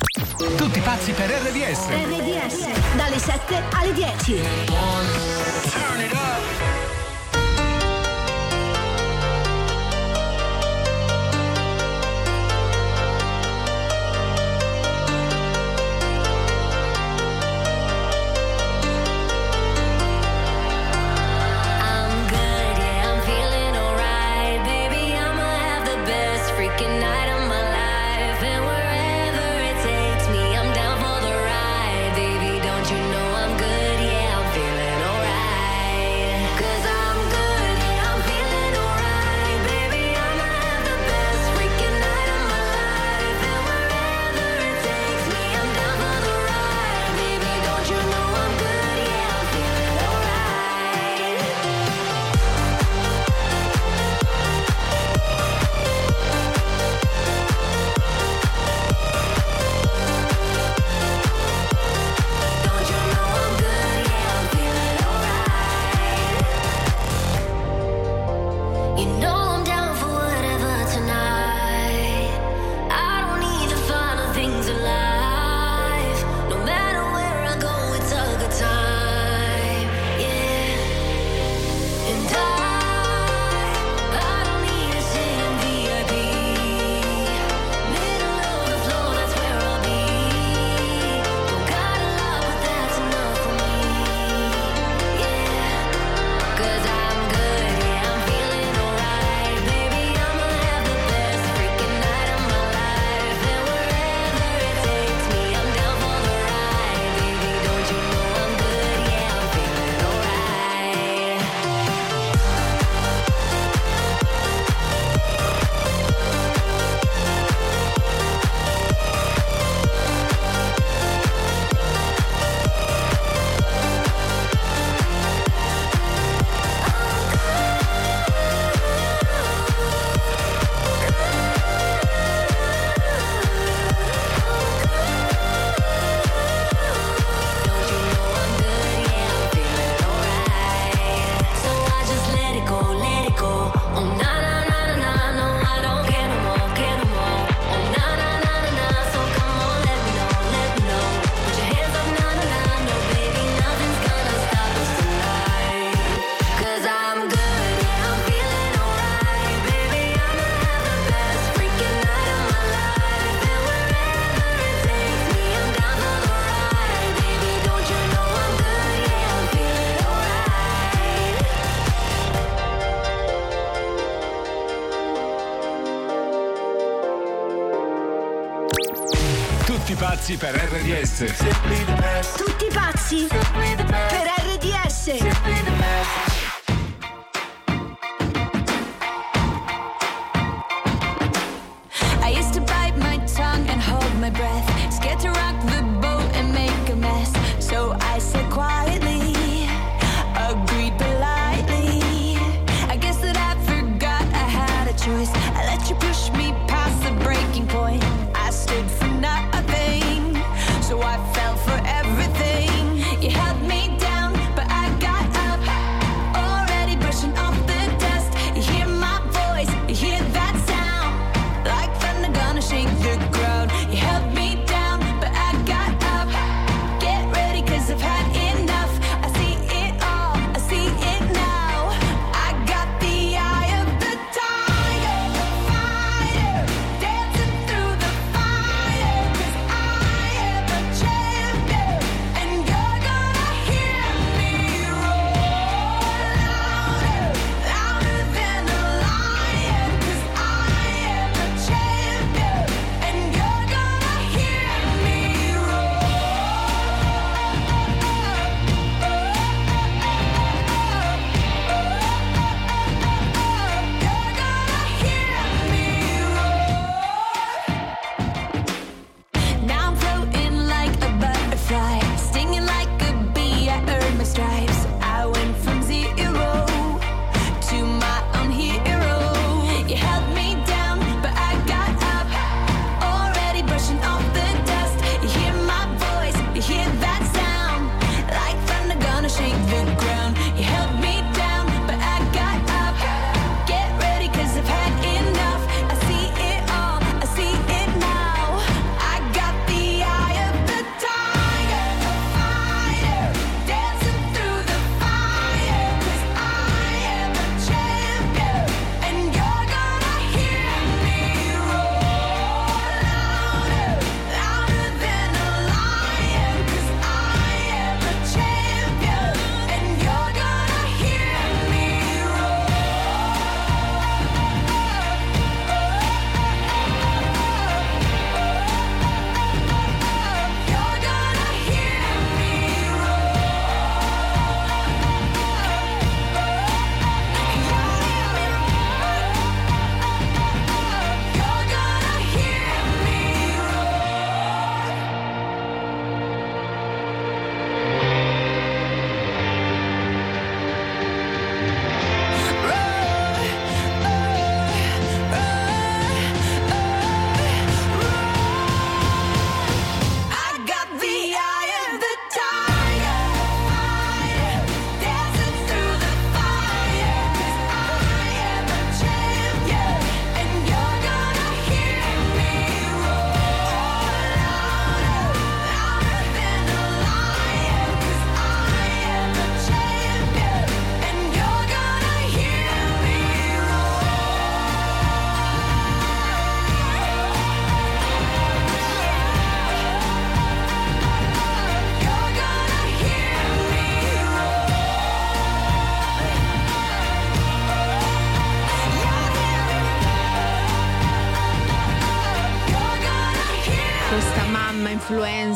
Tutti 0.57 0.81
pazzi 0.81 1.13
per 1.13 1.29
RDS. 1.29 1.89
RDS, 1.89 2.97
dalle 2.97 3.19
7 3.19 3.63
alle 3.73 3.93
10. 3.93 4.41
I'm 5.71 6.58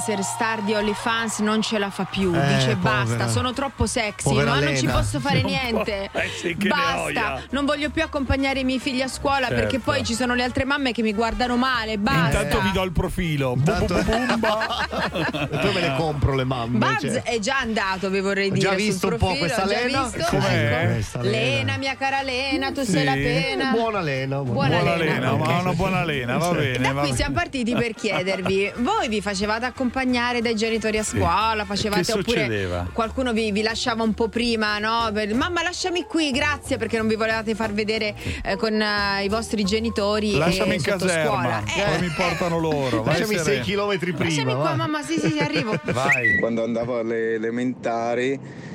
influencer 0.03 0.23
star 0.25 0.63
di 0.63 0.75
OnlyFans 0.75 1.39
non 1.39 1.63
ce 1.63 1.79
la 1.79 1.91
fa 1.91 2.05
più. 2.05 2.35
Eh, 2.35 2.55
Dice 2.55 2.77
povera. 2.77 3.05
basta, 3.05 3.29
sono 3.29 3.53
troppo 3.53 3.87
sexy, 3.87 4.35
no? 4.35 4.59
non 4.59 4.77
ci 4.77 4.87
posso 4.87 5.21
fare 5.21 5.41
non 5.43 5.51
niente. 5.51 6.11
Eh 6.43 6.55
basta, 6.67 7.43
non 7.51 7.65
voglio 7.65 7.91
più 7.91 8.03
accompagnare 8.03 8.61
i 8.61 8.65
miei 8.65 8.79
figli 8.79 9.01
a 9.01 9.09
scuola 9.09 9.47
certo. 9.47 9.55
perché 9.55 9.79
poi 9.79 10.05
ci 10.05 10.15
sono 10.15 10.35
le 10.35 10.43
altre 10.43 10.65
mamme 10.65 10.93
che 10.93 11.03
mi 11.03 11.13
guardano 11.13 11.57
male. 11.57 11.99
Basta. 11.99 12.43
Intanto 12.43 12.61
vi 12.61 12.73
do 12.73 12.83
il 12.83 12.93
profilo. 12.93 13.55
Intanto... 13.57 13.97
E 13.97 14.05
poi 14.05 15.73
me 15.73 15.81
le 15.81 15.95
compro 15.97 16.35
le 16.35 16.45
mamme. 16.45 16.79
Buzz 16.79 17.01
cioè. 17.01 17.23
è 17.23 17.39
già 17.39 17.59
andato, 17.59 18.11
vi 18.11 18.21
vorrei 18.21 18.51
dire. 18.51 18.67
Ho 18.67 18.71
già 18.71 18.77
visto 18.77 19.09
profilo, 19.09 19.31
un 19.31 19.35
po' 19.35 19.39
questa 19.39 19.65
Lena. 19.65 20.03
Visto, 20.05 21.17
ecco. 21.17 21.23
Lena, 21.23 21.77
mia 21.77 21.97
cara 21.97 22.23
Lena, 22.23 22.73
tu 22.73 22.83
sì. 22.83 22.93
sei 22.93 23.05
la 23.05 23.13
pena. 23.13 23.71
Buona 23.71 24.01
Lena. 24.01 24.39
Buona, 24.39 24.77
buona 24.77 24.97
Lena, 24.97 25.15
Lena 25.15 25.37
ma 25.37 25.59
una 25.59 25.73
buona 25.73 26.05
Lena, 26.05 26.37
va 26.39 26.51
bene. 26.53 26.73
E 26.75 26.79
da 26.79 26.93
qui 26.93 27.15
siamo 27.15 27.35
partiti 27.35 27.75
per 27.75 27.95
chiedervi, 27.95 28.73
voi 28.77 29.09
vi 29.09 29.21
facevate 29.21 29.67
accompagnare 29.67 29.92
accompagnare 29.93 30.41
dai 30.41 30.57
genitori 30.57 30.97
a 30.97 31.05
scuola, 31.05 31.61
sì. 31.61 31.67
facevate 31.67 32.03
che 32.03 32.13
oppure 32.13 32.89
qualcuno 32.93 33.33
vi, 33.33 33.53
vi, 33.53 33.63
lasciava 33.63 34.03
un 34.03 34.15
po' 34.15 34.29
prima, 34.29 34.79
no? 34.79 35.13
Mamma 35.35 35.63
lasciami 35.63 36.05
qui, 36.05 36.31
grazie, 36.31 36.79
perché 36.79 36.97
non 36.97 37.07
vi 37.07 37.15
volevate 37.15 37.55
far 37.55 37.73
vedere 37.73 38.15
eh, 38.43 38.57
con 38.57 38.81
eh, 38.81 39.25
i 39.25 39.29
vostri 39.29 39.63
genitori. 39.65 40.35
Eh, 40.35 40.39
lasciami 40.39 40.77
in 40.77 40.83
caserma, 40.83 41.61
eh. 41.61 41.83
poi 41.85 42.01
mi 42.01 42.13
portano 42.17 42.59
loro. 42.59 43.05
Lasciami 43.05 43.39
6 43.39 43.61
km 43.61 43.99
prima. 43.99 44.19
Lasciami 44.19 44.55
qua, 44.55 44.75
mamma, 44.75 45.03
sì, 45.03 45.19
sì, 45.19 45.31
sì 45.31 45.39
arrivo. 45.39 45.79
Vai. 45.93 46.39
Quando 46.39 46.65
andavo 46.65 46.99
alle 46.99 47.35
elementari 47.35 48.71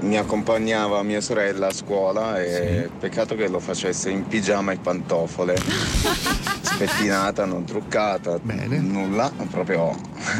mi 0.00 0.16
accompagnava 0.16 1.02
mia 1.02 1.20
sorella 1.20 1.68
a 1.68 1.72
scuola 1.72 2.40
e 2.42 2.82
sì. 2.84 2.90
peccato 2.98 3.34
che 3.34 3.48
lo 3.48 3.60
facesse 3.60 4.10
in 4.10 4.26
pigiama 4.26 4.72
e 4.72 4.78
pantofole. 4.78 5.56
Spettinata, 6.62 7.44
non 7.44 7.64
truccata, 7.64 8.38
Bene. 8.38 8.78
nulla, 8.78 9.30
proprio 9.50 9.94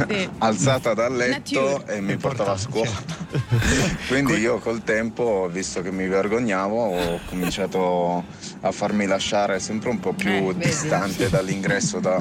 sì. 0.08 0.28
alzata 0.38 0.94
dal 0.94 1.14
letto 1.14 1.60
Nature. 1.60 1.96
e 1.96 2.00
mi 2.00 2.16
portava 2.16 2.52
a 2.52 2.56
scuola. 2.56 2.88
Certo. 2.88 3.96
Quindi 4.08 4.34
io 4.34 4.58
col 4.58 4.82
tempo, 4.82 5.48
visto 5.52 5.82
che 5.82 5.92
mi 5.92 6.06
vergognavo, 6.06 6.76
ho 6.76 7.20
cominciato 7.28 8.24
a 8.60 8.72
farmi 8.72 9.06
lasciare 9.06 9.58
sempre 9.58 9.90
un 9.90 10.00
po' 10.00 10.14
più 10.14 10.48
eh, 10.50 10.54
distante 10.56 11.24
vedi. 11.24 11.30
dall'ingresso 11.30 12.00
da, 12.00 12.16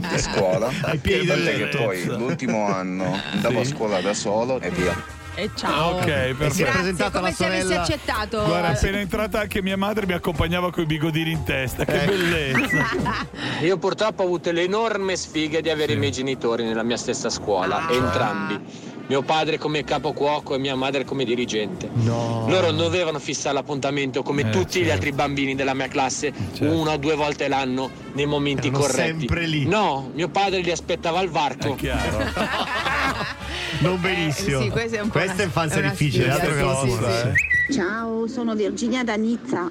da 0.00 0.18
scuola. 0.18 0.68
Ai 0.82 0.98
piedi 0.98 1.26
Tant'è 1.26 1.56
che 1.56 1.76
poi 1.76 2.04
l'ultimo 2.06 2.66
anno 2.66 3.20
andavo 3.32 3.62
sì. 3.62 3.70
a 3.70 3.74
scuola 3.76 4.00
da 4.00 4.14
solo 4.14 4.60
e 4.60 4.70
via. 4.70 5.19
E 5.40 5.50
ciao. 5.54 5.94
Ok, 5.96 6.04
perfetto. 6.04 6.52
si 6.52 6.62
è 6.64 6.70
presentata 6.70 7.18
come 7.18 7.30
la 7.30 7.34
se 7.34 7.44
avessi 7.46 7.62
sorella. 7.62 7.82
accettato. 7.82 8.44
Guarda, 8.44 8.68
eh. 8.72 8.74
appena 8.76 8.98
entrata 8.98 9.40
anche 9.40 9.62
mia 9.62 9.76
madre 9.78 10.04
mi 10.06 10.12
accompagnava 10.12 10.70
con 10.70 10.82
i 10.82 10.86
bigodini 10.86 11.30
in 11.30 11.42
testa. 11.44 11.84
Che 11.86 12.04
bellezza. 12.04 12.86
Io 13.64 13.78
purtroppo 13.78 14.22
ho 14.22 14.26
avuto 14.26 14.50
l'enorme 14.52 15.16
sfiga 15.16 15.60
di 15.60 15.70
avere 15.70 15.94
i 15.94 15.96
miei 15.96 16.12
genitori 16.12 16.64
nella 16.64 16.82
mia 16.82 16.98
stessa 16.98 17.30
scuola, 17.30 17.86
Ah. 17.86 17.92
entrambi. 17.92 18.60
Mio 19.06 19.22
padre 19.22 19.58
come 19.58 19.82
capocuoco 19.82 20.54
e 20.54 20.58
mia 20.58 20.76
madre 20.76 21.04
come 21.04 21.24
dirigente. 21.24 21.88
No. 21.94 22.44
Loro 22.48 22.70
dovevano 22.70 23.18
fissare 23.18 23.54
l'appuntamento 23.54 24.22
come 24.22 24.42
Eh, 24.42 24.50
tutti 24.50 24.78
gli 24.78 24.82
certo. 24.82 24.92
altri 24.92 25.12
bambini 25.12 25.54
della 25.56 25.74
mia 25.74 25.88
classe, 25.88 26.32
Certo. 26.54 26.72
una 26.72 26.92
o 26.92 26.96
due 26.96 27.16
volte 27.16 27.48
l'anno 27.48 27.90
nei 28.12 28.26
momenti 28.26 28.68
Erano 28.68 28.84
corretti. 28.84 29.18
sempre 29.18 29.46
lì. 29.46 29.66
No, 29.66 30.10
mio 30.14 30.28
padre 30.28 30.60
li 30.60 30.70
aspettava 30.70 31.18
al 31.18 31.28
varco. 31.28 31.72
È 31.72 31.74
chiaro. 31.74 32.18
Non 33.80 34.00
benissimo. 34.00 34.60
Eh, 34.60 34.62
sì, 34.64 34.68
questa 34.70 34.96
è 34.96 35.00
un 35.00 35.06
po' 35.08 35.12
Questa 35.18 35.32
una- 35.34 35.42
è 35.42 35.46
infanzia 35.46 35.76
è 35.76 35.80
una 35.80 35.90
difficile, 35.90 36.30
sfida, 36.30 36.34
altro 36.34 36.54
che 36.56 36.62
la 36.62 36.74
sì, 36.80 36.86
vostra. 36.86 37.10
sì. 37.12 37.26
eh. 37.28 37.72
Ciao, 37.72 38.26
sono 38.26 38.54
Virginia 38.54 39.04
da 39.04 39.14
Nizza. 39.14 39.70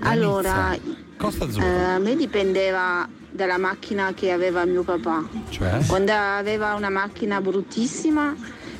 Allora, 0.00 0.76
Costa 1.16 1.46
eh, 1.58 1.64
a 1.64 1.98
me 1.98 2.16
dipendeva 2.16 3.08
dalla 3.30 3.58
macchina 3.58 4.12
che 4.14 4.30
aveva 4.32 4.64
mio 4.64 4.82
papà. 4.82 5.24
Cioè? 5.50 5.78
Quando 5.86 6.12
aveva 6.12 6.74
una 6.74 6.90
macchina 6.90 7.40
bruttissima, 7.40 8.34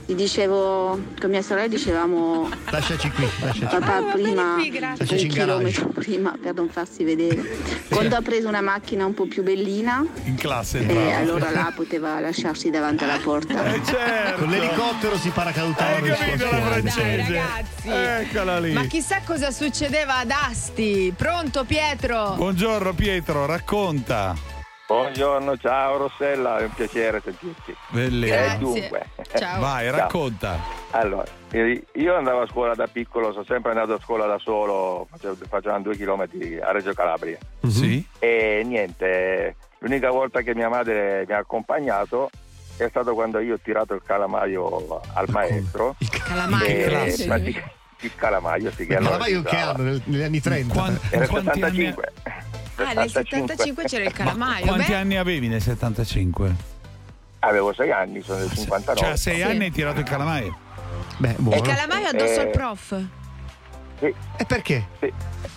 gli 0.08 0.14
dicevo, 0.14 0.98
con 1.20 1.30
mia 1.30 1.42
sorella 1.42 1.66
dicevamo 1.66 2.48
Lasciaci 2.70 3.10
qui, 3.10 3.24
lasciaci 3.40 3.58
qui. 3.58 3.78
papà 3.78 4.02
prima 4.12 4.54
qui, 4.54 4.68
un 4.70 4.80
Lasciaci 4.80 5.26
garage. 5.26 5.28
chilometro 5.28 5.88
prima 5.88 6.38
per 6.40 6.54
non 6.54 6.68
farsi 6.68 7.02
vedere. 7.02 7.42
Quando 7.88 8.14
ha 8.14 8.22
preso 8.22 8.46
una 8.46 8.60
macchina 8.60 9.04
un 9.04 9.14
po' 9.14 9.26
più 9.26 9.42
bellina, 9.42 10.04
In 10.24 10.36
classe 10.36 10.78
e 10.78 10.82
entrava. 10.82 11.16
allora 11.16 11.50
là 11.50 11.72
poteva 11.74 12.20
lasciarsi 12.20 12.70
davanti 12.70 13.02
alla 13.02 13.18
porta. 13.18 13.64
Eh, 13.74 13.80
certo. 13.84 14.38
Con 14.42 14.50
l'elicottero 14.50 15.16
si 15.18 15.30
paracadutava 15.30 15.96
Hai 15.96 16.02
capito 16.02 16.44
la 16.44 16.60
francese? 16.62 17.16
ragazzi. 17.32 17.88
Eccola 17.88 18.58
lì. 18.60 18.72
Ma 18.74 18.84
chissà 18.84 19.20
cosa 19.24 19.50
succedeva 19.50 20.18
ad 20.18 20.30
Asti. 20.30 21.12
Pronto 21.16 21.64
Pietro? 21.64 22.34
Buongiorno 22.36 22.94
Pietro, 22.94 23.44
racconta. 23.46 24.36
Buongiorno, 24.86 25.56
ciao 25.56 25.96
Rossella, 25.96 26.58
è 26.58 26.62
un 26.62 26.72
piacere 26.72 27.20
sentirti. 27.20 27.74
Bellezza. 27.88 28.52
Eh, 28.52 28.54
E 28.54 28.58
dunque, 28.58 29.06
Ciao. 29.36 29.60
Vai, 29.60 29.88
Ciao. 29.88 29.96
racconta. 29.96 30.58
allora, 30.90 31.24
eh, 31.50 31.82
io 31.94 32.14
andavo 32.16 32.42
a 32.42 32.46
scuola 32.46 32.74
da 32.74 32.86
piccolo, 32.86 33.32
sono 33.32 33.44
sempre 33.44 33.70
andato 33.72 33.94
a 33.94 34.00
scuola 34.00 34.26
da 34.26 34.38
solo, 34.38 35.08
facevamo 35.48 35.82
due 35.82 35.96
chilometri 35.96 36.60
a 36.60 36.70
Reggio 36.70 36.92
Calabria. 36.92 37.36
Sì? 37.66 38.06
E 38.20 38.62
niente, 38.64 39.56
l'unica 39.78 40.10
volta 40.10 40.42
che 40.42 40.54
mia 40.54 40.68
madre 40.68 41.24
mi 41.26 41.34
ha 41.34 41.38
accompagnato 41.38 42.30
è 42.76 42.86
stato 42.88 43.12
quando 43.14 43.40
io 43.40 43.54
ho 43.54 43.58
tirato 43.60 43.92
il 43.94 44.02
calamaio 44.06 45.00
al 45.14 45.26
maestro. 45.30 45.96
Calamaio. 46.24 46.64
E 46.64 46.84
classe. 46.84 47.24
pratica- 47.26 47.70
il 48.02 48.14
calamaio, 48.14 48.70
sì, 48.70 48.86
che 48.86 48.92
Il 48.92 48.98
allora 48.98 49.16
calamaio 49.16 49.42
che 49.42 49.56
usava. 49.56 49.70
anno? 49.72 49.82
Nel- 49.82 50.02
Negli 50.04 50.22
anni 50.22 50.40
30? 50.40 50.72
Quan- 50.74 51.00
Era 51.10 51.24
il 51.24 51.30
quanti 51.30 51.48
anni- 51.60 51.60
75. 51.86 52.12
Ah, 52.76 52.92
nel 52.92 53.10
75 53.10 53.84
c'era 53.84 54.04
il 54.04 54.12
calamaio. 54.12 54.66
Quanti 54.66 54.90
Beh, 54.90 54.94
anni 54.96 55.16
avevi 55.16 55.48
nel 55.48 55.62
75? 55.62 56.54
Avevo 57.40 57.72
sei 57.72 57.90
anni, 57.90 58.22
sono 58.22 58.38
del 58.40 58.50
59. 58.52 59.00
Cioè 59.00 59.10
a 59.10 59.16
sei 59.16 59.36
Sì. 59.36 59.42
anni 59.42 59.64
hai 59.64 59.70
tirato 59.72 60.00
il 60.00 60.04
calamaio. 60.06 60.56
Beh, 61.18 61.28
il 61.30 61.36
buono. 61.38 61.60
calamaio 61.62 62.08
addosso 62.08 62.40
Eh, 62.40 62.40
al 62.40 62.50
prof. 62.50 63.02
Sì, 63.98 64.14
E 64.36 64.44
perché? 64.46 64.86
sì. 65.00 65.12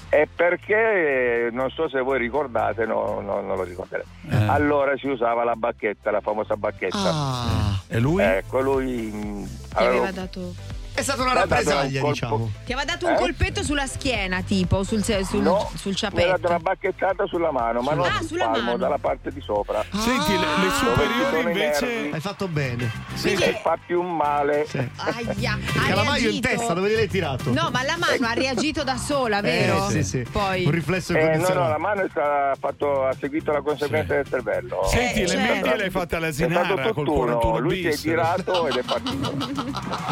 È 0.08 0.28
perché 0.34 1.48
eh, 1.48 1.50
non 1.52 1.70
so 1.70 1.88
se 1.90 2.00
voi 2.00 2.18
ricordate, 2.18 2.86
no, 2.86 3.20
no, 3.22 3.42
non 3.42 3.56
lo 3.58 3.64
ricorderete. 3.64 4.08
Eh. 4.30 4.36
Allora 4.48 4.98
si 4.98 5.08
usava 5.08 5.44
la 5.44 5.56
bacchetta, 5.56 6.10
la 6.10 6.22
famosa 6.22 6.56
bacchetta. 6.56 6.98
Ah, 6.98 7.80
E 7.88 8.00
lui? 8.00 8.24
Ecco, 8.24 8.60
lui 8.62 9.48
aveva- 9.74 9.92
aveva 9.92 10.12
dato. 10.12 10.54
È 11.00 11.04
stata 11.04 11.22
una 11.22 11.32
Mi 11.34 11.38
ha 11.38 11.46
dato 11.46 11.54
rappresaglia, 11.56 12.02
diciamo. 12.02 12.52
Ti 12.66 12.74
aveva 12.74 12.92
dato 12.92 13.08
un 13.08 13.14
Eh? 13.14 13.18
colpetto 13.18 13.64
sulla 13.64 13.88
schiena, 13.88 14.42
tipo, 14.42 14.84
sul, 14.84 15.04
sul, 15.04 15.42
no, 15.42 15.70
sul 15.76 15.96
mi 16.14 16.24
ha 16.24 16.28
dato 16.28 16.48
una 16.48 16.60
bacchettata 16.60 17.26
sulla 17.28 17.52
mano, 17.52 17.82
ma 17.82 17.94
non 17.94 18.06
Ah, 18.06 18.18
sul 18.20 18.28
sulla 18.28 18.48
palmo, 18.50 18.64
mano. 18.66 18.78
dalla 18.78 18.98
parte 18.98 19.32
di 19.32 19.42
sopra. 19.42 19.84
Senti, 19.92 20.32
le, 20.32 20.38
le 20.38 20.70
superiori 20.72 21.42
invece. 21.48 22.10
Hai 22.12 22.20
fatto 22.20 22.48
bene. 22.48 22.92
Che 23.22 23.60
fa 23.62 23.78
più 23.86 24.02
male. 24.02 24.66
Sì. 24.68 24.78
Aia, 24.98 25.58
calamaio 25.88 26.30
in 26.30 26.42
testa, 26.42 26.74
dove 26.74 26.90
gliel'hai 26.90 27.08
tirato? 27.08 27.52
No, 27.54 27.70
ma 27.72 27.84
la 27.84 27.98
mano 27.98 28.28
ha 28.28 28.34
reagito 28.34 28.84
da 28.84 28.98
sola, 28.98 29.42
vero? 29.42 29.88
Eh, 29.88 29.92
sì, 29.92 30.04
sì. 30.04 30.26
Poi. 30.32 30.66
Un 30.66 30.72
riflesso 30.72 31.14
Eh, 31.14 31.38
no, 31.38 31.48
no, 31.54 31.68
la 31.68 31.78
mano 31.78 32.04
è 32.04 32.08
stata 32.10 32.56
fatto, 32.60 33.06
ha 33.06 33.14
seguito 33.20 33.52
la 33.52 33.62
conseguenza 33.62 34.16
del 34.16 34.28
cervello. 34.28 34.84
Senti, 34.86 35.20
Eh, 35.22 35.24
le 35.24 35.28
certo. 35.28 35.54
medie 35.54 35.76
le 35.78 35.84
hai 35.84 35.90
fatte 35.90 36.18
È 36.18 36.32
stato 36.32 36.46
all'asinara 36.56 36.92
col 36.92 37.06
tutt'uno, 37.06 37.38
41 37.38 37.58
lui 37.60 37.76
si 37.82 37.86
è 37.86 37.90
bis. 37.90 38.02
girato 38.02 38.68
ed 38.68 38.76
è 38.78 38.84
partito. 38.84 40.08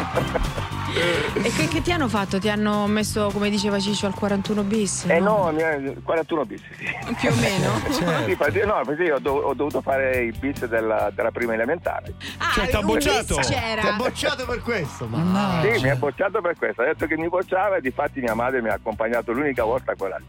E 1.40 1.52
che, 1.52 1.68
che 1.68 1.82
ti 1.82 1.92
hanno 1.92 2.08
fatto? 2.08 2.38
Ti 2.38 2.48
hanno 2.48 2.86
messo, 2.86 3.30
come 3.32 3.48
diceva 3.50 3.78
Ciccio, 3.78 4.06
al 4.06 4.14
41 4.14 4.62
bis? 4.64 5.04
Eh 5.06 5.20
no, 5.20 5.46
ha- 5.46 5.52
41 6.02 6.44
bis, 6.44 6.60
sì. 6.76 6.84
Più 7.18 7.30
o 7.30 7.34
meno? 7.36 7.66
Sì, 8.26 8.34
perché- 8.36 8.64
no, 8.64 8.80
perché 8.84 9.02
io 9.04 9.14
ho, 9.16 9.18
dov- 9.18 9.44
ho 9.44 9.54
dovuto 9.54 9.80
fare 9.80 10.24
i 10.24 10.32
bis 10.32 10.66
della, 10.66 11.10
della 11.14 11.30
prima 11.30 11.54
elementare. 11.54 12.14
Ah, 12.38 12.50
Cioè, 12.54 12.68
t'ha 12.68 12.80
un 12.80 12.86
bocciato? 12.86 13.36
Ti 13.36 13.54
ha 13.54 13.92
bocciato 13.96 14.44
per 14.46 14.62
questo, 14.62 15.06
ma 15.06 15.60
Sì, 15.62 15.80
mi 15.82 15.90
ha 15.90 15.96
bocciato 15.96 16.40
per 16.40 16.56
questo. 16.56 16.82
Ha 16.82 16.86
detto 16.86 17.06
che 17.06 17.16
mi 17.16 17.28
bocciava 17.28 17.76
e 17.76 17.80
difatti 17.80 18.20
mia 18.20 18.34
madre 18.34 18.60
mi 18.60 18.68
ha 18.68 18.74
accompagnato 18.74 19.32
l'unica 19.32 19.64
volta 19.64 19.94
quella 19.94 20.16
lì. 20.16 20.24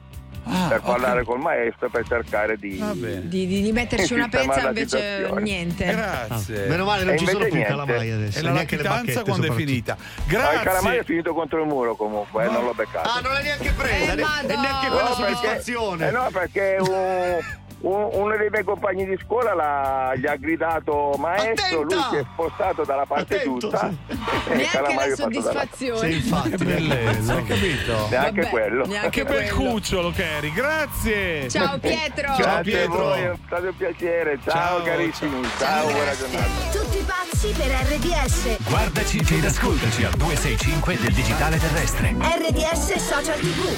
Ah, 0.52 0.68
per 0.68 0.82
parlare 0.82 1.14
capito. 1.24 1.32
col 1.32 1.40
maestro 1.42 1.90
per 1.90 2.08
cercare 2.08 2.58
di. 2.58 2.82
Di, 3.24 3.48
di- 3.48 3.62
di 3.62 3.72
metterci 3.72 4.14
una 4.16 4.28
pezza 4.30 4.68
invece 4.68 5.30
niente. 5.40 5.86
Grazie. 5.86 6.66
Meno 6.68 6.86
male 6.86 7.04
non 7.04 7.14
E 7.14 7.18
ci 7.18 7.26
sono 7.26 7.38
più 7.40 7.54
niente. 7.54 7.70
calamai 7.70 8.12
adesso. 8.12 8.40
E 8.40 8.42
la 8.42 8.52
latitanza 8.52 9.24
quando 9.24 9.48
è 9.48 9.52
finita? 9.52 9.96
No, 10.00 10.26
il 10.26 10.28
calamaio 10.38 10.62
è 10.62 10.64
Grazie. 10.82 11.04
finito 11.04 11.34
contro 11.34 11.62
il 11.62 11.68
muro 11.68 11.96
comunque, 11.96 12.46
eh, 12.46 12.50
non 12.50 12.64
l'ho 12.66 12.74
beccato. 12.74 13.10
Ah, 13.10 13.20
non 13.22 13.34
l'hai 13.34 13.44
neanche 13.44 13.72
presa, 13.72 14.12
Eh, 14.12 14.16
ne- 14.16 14.22
e 14.54 14.58
neanche 14.58 14.88
quella 14.88 15.10
No, 15.10 15.16
perché- 15.16 15.34
soddisfazione. 15.36 16.08
eh 16.08 16.12
no, 16.12 16.28
perché 16.32 16.76
un- 16.80 16.88
un- 16.90 17.40
uno 17.82 18.36
dei 18.38 18.50
miei 18.50 18.64
compagni 18.64 19.06
di 19.06 19.18
scuola 19.24 19.54
l'ha- 19.54 20.14
gli 20.16 20.26
ha 20.28 20.36
gridato 20.36 21.16
maestro, 21.18 21.82
Attenta! 21.82 21.96
lui 21.96 22.04
si 22.10 22.16
è 22.18 22.26
spostato 22.34 22.84
dalla 22.84 23.06
parte 23.06 23.36
Attento, 23.36 23.70
giusta. 23.70 23.90
sì. 23.90 23.96
e 24.52 24.54
il 24.54 24.58
Neanche 24.74 25.10
la 25.10 25.16
soddisfazione. 25.16 26.00
Sì, 26.12 26.16
infatti. 26.18 26.50
Che 26.50 26.58
bellezza, 26.58 27.34
hai 27.36 27.46
capito? 27.46 28.08
Neanche 28.10 28.42
Vabbè, 28.42 28.50
quello. 28.50 28.86
neanche 28.86 29.10
Che 29.10 29.24
bel 29.24 29.50
cucciolo 29.52 30.12
che 30.12 30.36
eri, 30.38 30.52
grazie. 30.52 31.48
Ciao 31.50 31.78
Pietro. 31.80 32.28
Ciao, 32.28 32.38
Grazie 32.38 32.64
Pietro. 32.64 32.98
voi, 32.98 33.22
è 33.22 33.34
stato 33.46 33.64
un 33.68 33.78
piacere. 33.78 34.40
Ciao, 34.44 34.54
Ciao, 34.54 34.84
carissimi. 34.84 35.48
Ciao, 35.58 35.90
buona 35.90 36.16
giornata. 36.18 36.46
Tutti 36.72 37.06
pazzi 37.06 37.54
per 37.56 37.68
RDS. 37.68 38.58
Guardaci 38.70 39.18
ed 39.36 39.46
ascoltaci 39.46 40.04
al 40.04 40.12
265 40.14 40.98
del 41.00 41.14
digitale 41.14 41.58
terrestre. 41.58 42.14
RDS 42.20 42.96
Social 42.96 43.40
TV. 43.40 43.78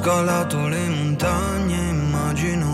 Scalato 0.00 0.66
le 0.66 0.88
montagne, 0.88 1.90
immagino 1.90 2.68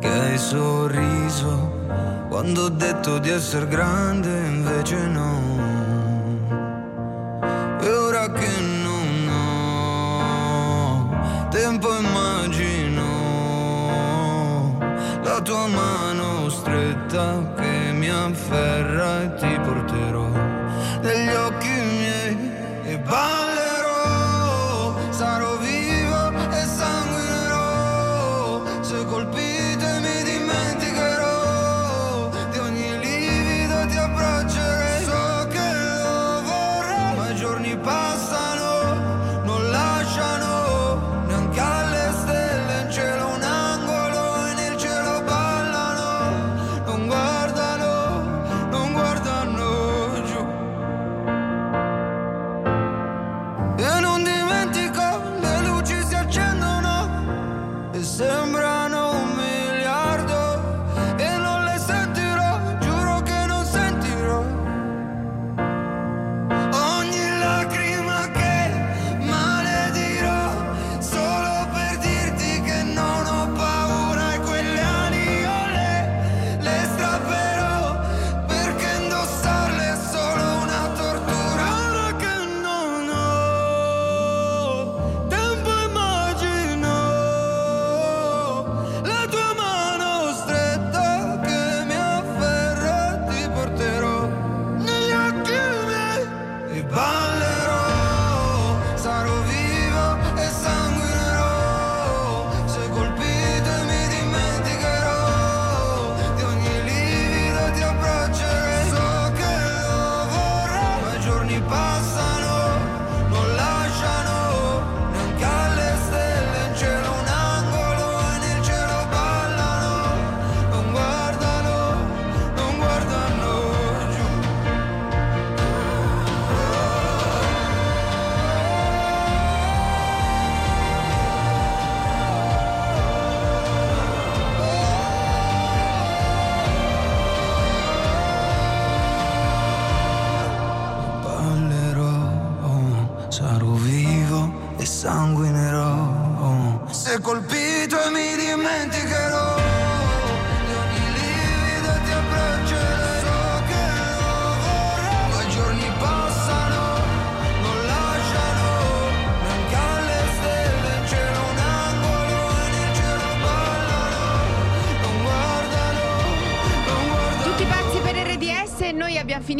che 0.00 0.08
hai 0.08 0.36
sorriso 0.36 1.70
quando 2.28 2.62
ho 2.62 2.68
detto 2.68 3.18
di 3.18 3.30
essere 3.30 3.68
grande, 3.68 4.28
invece 4.28 5.06
no. 5.06 5.38
E 7.80 7.88
ora 7.88 8.28
che 8.32 8.60
non 8.82 9.28
ho 9.28 11.48
tempo, 11.50 11.96
immagino 11.96 13.02
la 15.22 15.40
tua 15.42 15.68
mano 15.68 16.48
stretta 16.48 17.52
che 17.54 17.92
mi 17.92 18.10
afferra 18.10 19.22
e 19.22 19.34
ti 19.34 19.53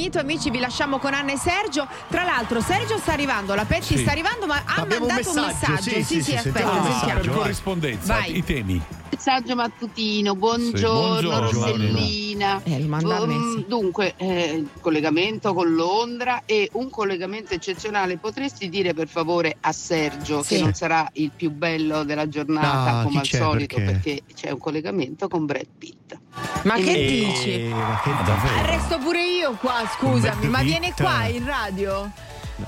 finito, 0.05 0.19
amici, 0.19 0.51
vi 0.51 0.59
lasciamo 0.59 0.99
con 0.99 1.15
Anna 1.15 1.33
e 1.33 1.39
Sergio. 1.39 1.87
Tra 2.09 2.25
l'altro, 2.25 2.61
Sergio 2.61 2.99
sta 2.99 3.13
arrivando, 3.13 3.55
la 3.55 3.65
Petti 3.65 3.97
Sì. 3.97 3.99
sta 3.99 4.11
arrivando, 4.11 4.45
ma 4.47 4.63
ha 4.65 4.75
Abbiamo 4.83 5.07
un 5.07 5.13
mandato 5.15 5.31
un 5.39 5.47
messaggio, 5.47 5.73
messaggio. 5.73 5.91
sì, 5.91 6.03
sì, 6.03 6.23
sì, 6.23 6.35
aspetta, 6.37 6.59
sentiamo 6.59 6.77
il 6.77 6.83
sentiamo. 6.83 7.05
messaggio. 7.15 7.31
per 7.31 7.39
corrispondenza, 7.39 8.13
Vai. 8.15 8.37
i 8.37 8.45
temi. 8.45 8.83
Messaggio 9.11 9.55
mattutino, 9.55 10.35
buongiorno, 10.35 11.29
buongiorno, 11.31 11.93
Rossellina. 12.53 12.63
Eh, 12.65 12.83
Um, 13.25 13.65
dunque, 13.67 14.15
eh, 14.17 14.65
collegamento 14.81 15.53
con 15.55 15.75
Londra 15.75 16.43
e 16.45 16.69
un 16.73 16.91
collegamento 16.91 17.55
eccezionale. 17.55 18.17
Potresti 18.19 18.69
dire 18.69 18.95
per 18.95 19.09
favore 19.09 19.57
a 19.61 19.73
Sergio 19.73 20.43
Sì. 20.43 20.57
che 20.57 20.61
non 20.63 20.75
sarà 20.75 21.09
il 21.15 21.31
più 21.35 21.51
bello 21.51 22.05
della 22.05 22.29
giornata 22.29 23.01
Ah, 23.01 23.03
come 23.05 23.21
al 23.21 23.27
solito 23.27 23.77
perché? 23.77 23.93
perché? 23.93 24.23
c'è 24.35 24.51
un 24.51 24.59
collegamento 24.59 25.29
con 25.29 25.47
Brad 25.47 25.67
Pitt. 25.79 26.17
Ma 26.65 26.75
E 26.75 26.83
che 26.83 26.93
mi- 26.93 27.07
dici? 27.07 27.53
Eh, 27.65 27.69
ma 27.69 28.01
che 28.03 28.11
Arresto 28.11 28.99
pure 28.99 29.25
io 29.25 29.53
qua, 29.61 29.83
scusami, 29.99 30.49
ma 30.49 30.63
viene 30.63 30.93
qua 30.97 31.27
in 31.27 31.45
radio? 31.45 32.11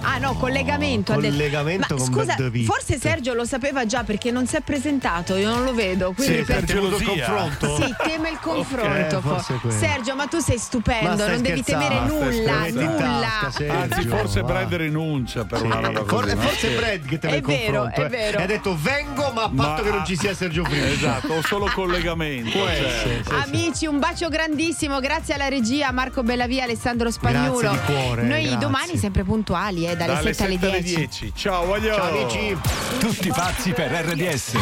Ah 0.00 0.18
no, 0.18 0.34
collegamento. 0.34 1.12
ha 1.12 1.16
detto. 1.16 1.30
collegamento 1.34 1.94
Ma 1.96 2.00
con 2.10 2.12
scusa, 2.12 2.36
forse 2.64 2.98
Sergio 2.98 3.34
lo 3.34 3.44
sapeva 3.44 3.86
già 3.86 4.02
perché 4.02 4.30
non 4.30 4.46
si 4.46 4.56
è 4.56 4.60
presentato, 4.60 5.36
io 5.36 5.48
non 5.50 5.64
lo 5.64 5.72
vedo. 5.74 6.12
Quindi 6.12 6.38
Sì, 6.38 6.42
per- 6.44 6.58
il 6.60 6.64
gelosia. 6.66 7.06
confronto. 7.06 7.76
Sì, 7.76 7.94
teme 8.04 8.30
il 8.30 8.38
confronto. 8.40 9.16
Ok, 9.16 9.22
forse 9.22 9.54
è 9.54 9.58
quello. 9.60 9.76
Sergio, 9.78 10.14
ma 10.16 10.26
tu 10.26 10.38
sei 10.38 10.56
Ma 10.56 10.60
stupendo, 10.62 11.28
non 11.28 11.42
devi 11.42 11.62
temere 11.62 12.00
nulla, 12.00 12.66
nulla. 12.70 13.28
Tasca, 13.42 13.72
Anzi, 13.80 14.08
forse 14.08 14.40
va. 14.40 14.46
Brad 14.46 14.74
rinuncia 14.74 15.44
per 15.44 15.58
Sì. 15.58 15.64
una 15.66 15.76
roba 15.80 16.04
For- 16.04 16.06
così. 16.22 16.30
è 16.30 16.34
no? 16.34 16.40
forse 16.42 16.68
Sì. 16.68 16.74
Brad 16.74 17.04
che 17.06 17.18
te 17.18 17.28
È 17.28 17.34
il 17.36 17.42
vero, 17.42 17.72
confronto. 17.82 18.00
è 18.00 18.04
eh. 18.04 18.08
vero. 18.08 18.38
E 18.38 18.42
ha 18.42 18.46
detto 18.46 18.76
vengo 18.80 19.30
ma 19.32 19.42
a 19.44 19.50
patto 19.54 19.82
che 19.82 19.90
non 19.90 20.04
ci 20.04 20.16
sia 20.16 20.34
Sergio 20.34 20.62
prima. 20.62 20.86
Esatto, 20.86 21.32
o 21.34 21.42
solo 21.42 21.66
collegamento. 21.74 22.50
Cioè. 22.50 22.70
essere, 22.72 23.22
sì, 23.22 23.28
sì. 23.28 23.34
Amici, 23.34 23.86
un 23.86 23.98
bacio 23.98 24.28
grandissimo, 24.28 24.98
grazie 25.00 25.34
alla 25.34 25.48
regia, 25.48 25.90
Marco 25.92 26.22
Bellavia, 26.22 26.64
Alessandro 26.64 27.10
Spagnuolo. 27.10 27.58
Grazie 27.58 27.78
di 27.94 28.00
cuore, 28.02 28.22
Noi 28.22 28.42
grazie. 28.42 28.58
domani 28.58 28.96
sempre 28.98 29.22
puntuali, 29.24 29.75
eh, 29.84 29.96
dalle, 29.96 30.14
Dalle 30.14 30.32
7 30.32 30.66
alle 30.66 30.82
10. 30.82 30.96
10. 30.96 31.32
Ciao, 31.34 31.66
voglio. 31.66 31.94
Ciao 31.94 32.08
amici. 32.08 32.56
Tutti 32.98 33.28
pazzi 33.28 33.72
per 33.72 33.90
RDS. 33.90 34.52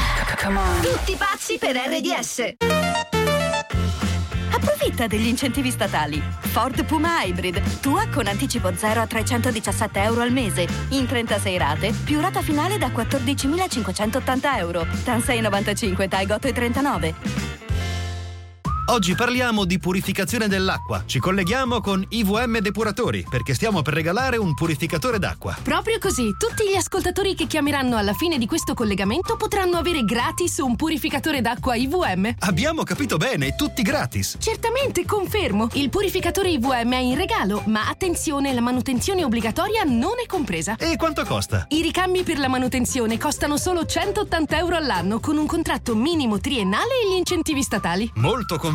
Tutti 0.83 1.17
pazzi 1.17 1.59
per 1.59 1.77
RDS. 1.77 2.55
Approfitta 4.51 5.07
degli 5.07 5.27
incentivi 5.27 5.71
statali. 5.71 6.23
Ford 6.41 6.85
Puma 6.85 7.23
Hybrid. 7.23 7.81
Tua 7.81 8.07
con 8.09 8.27
anticipo 8.27 8.75
0 8.75 9.01
a 9.01 9.07
317 9.07 10.01
euro 10.01 10.23
al 10.23 10.33
mese. 10.33 10.67
In 10.91 11.07
36 11.07 11.59
rate, 11.59 11.93
più 12.05 12.21
rata 12.21 12.41
finale 12.41 12.79
da 12.79 12.89
14.580 12.89 14.59
euro. 14.59 14.87
TAN 15.05 15.21
695, 15.21 16.09
TAI 16.09 16.27
39. 16.27 17.54
Oggi 18.87 19.15
parliamo 19.15 19.65
di 19.65 19.79
purificazione 19.79 20.47
dell'acqua. 20.47 21.05
Ci 21.07 21.19
colleghiamo 21.19 21.81
con 21.81 22.05
IVM 22.07 22.59
Depuratori 22.59 23.25
perché 23.27 23.55
stiamo 23.55 23.81
per 23.81 23.95
regalare 23.95 24.37
un 24.37 24.53
purificatore 24.53 25.19
d'acqua. 25.19 25.57
Proprio 25.63 25.99
così, 25.99 26.37
tutti 26.39 26.69
gli 26.69 26.77
ascoltatori 26.77 27.35
che 27.35 27.47
chiameranno 27.47 27.97
alla 27.97 28.13
fine 28.13 28.37
di 28.37 28.45
questo 28.47 28.75
collegamento 28.75 29.37
potranno 29.37 29.79
avere 29.79 30.05
gratis 30.05 30.59
un 30.59 30.77
purificatore 30.77 31.41
d'acqua 31.41 31.77
IVM. 31.77 32.35
Abbiamo 32.41 32.83
capito 32.83 33.17
bene, 33.17 33.55
tutti 33.57 33.81
gratis. 33.81 34.37
Certamente, 34.39 35.07
confermo. 35.07 35.69
Il 35.73 35.89
purificatore 35.89 36.51
IVM 36.51 36.93
è 36.93 36.99
in 36.99 37.17
regalo, 37.17 37.63
ma 37.67 37.89
attenzione, 37.89 38.53
la 38.53 38.61
manutenzione 38.61 39.25
obbligatoria 39.25 39.85
non 39.85 40.21
è 40.23 40.27
compresa. 40.27 40.77
E 40.77 40.97
quanto 40.97 41.25
costa? 41.25 41.65
I 41.71 41.81
ricambi 41.81 42.23
per 42.23 42.39
la 42.39 42.49
manutenzione 42.49 43.17
costano 43.17 43.57
solo 43.57 43.87
180 43.87 44.59
euro 44.59 44.77
all'anno 44.77 45.21
con 45.21 45.39
un 45.39 45.47
contratto 45.47 45.97
minimo 45.97 46.39
triennale 46.39 47.01
e 47.03 47.11
gli 47.11 47.17
incentivi 47.17 47.63
statali. 47.63 48.11
Molto 48.17 48.57
conveniente. 48.59 48.73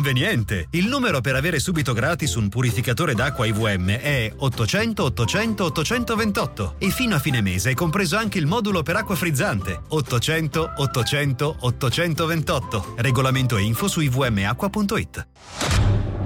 Il 0.70 0.86
numero 0.86 1.20
per 1.20 1.36
avere 1.36 1.58
subito 1.58 1.92
gratis 1.92 2.34
un 2.34 2.48
purificatore 2.48 3.14
d'acqua 3.14 3.46
IVM 3.46 3.90
è 3.90 4.32
800 4.34 5.04
800 5.04 5.64
828 5.64 6.74
e 6.78 6.90
fino 6.90 7.14
a 7.14 7.18
fine 7.18 7.40
mese 7.42 7.70
è 7.70 7.74
compreso 7.74 8.16
anche 8.16 8.38
il 8.38 8.46
modulo 8.46 8.82
per 8.82 8.96
acqua 8.96 9.14
frizzante 9.14 9.80
800 9.88 10.72
800 10.76 11.56
828. 11.60 12.94
Regolamento 12.96 13.56
e 13.56 13.62
info 13.62 13.88
su 13.88 14.00
ivmacqua.it. 14.00 15.26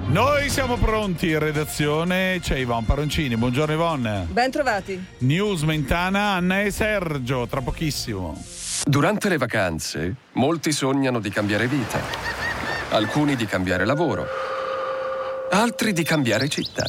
Noi 0.07 0.49
siamo 0.49 0.77
pronti 0.77 1.29
in 1.29 1.39
redazione. 1.39 2.39
C'è 2.39 2.57
Ivon 2.57 2.85
Paroncini. 2.85 3.35
Buongiorno 3.35 3.73
Ivon. 3.73 4.27
Ben 4.29 4.51
trovati. 4.51 5.03
News 5.19 5.63
Mentana, 5.63 6.33
Anna 6.33 6.61
e 6.61 6.71
Sergio. 6.71 7.47
Tra 7.47 7.61
pochissimo. 7.61 8.41
Durante 8.85 9.29
le 9.29 9.37
vacanze, 9.37 10.15
molti 10.33 10.71
sognano 10.71 11.19
di 11.19 11.29
cambiare 11.29 11.67
vita. 11.67 12.44
Alcuni 12.95 13.35
di 13.35 13.45
cambiare 13.45 13.83
lavoro. 13.83 14.25
Altri 15.51 15.91
di 15.91 16.03
cambiare 16.03 16.47
città. 16.47 16.85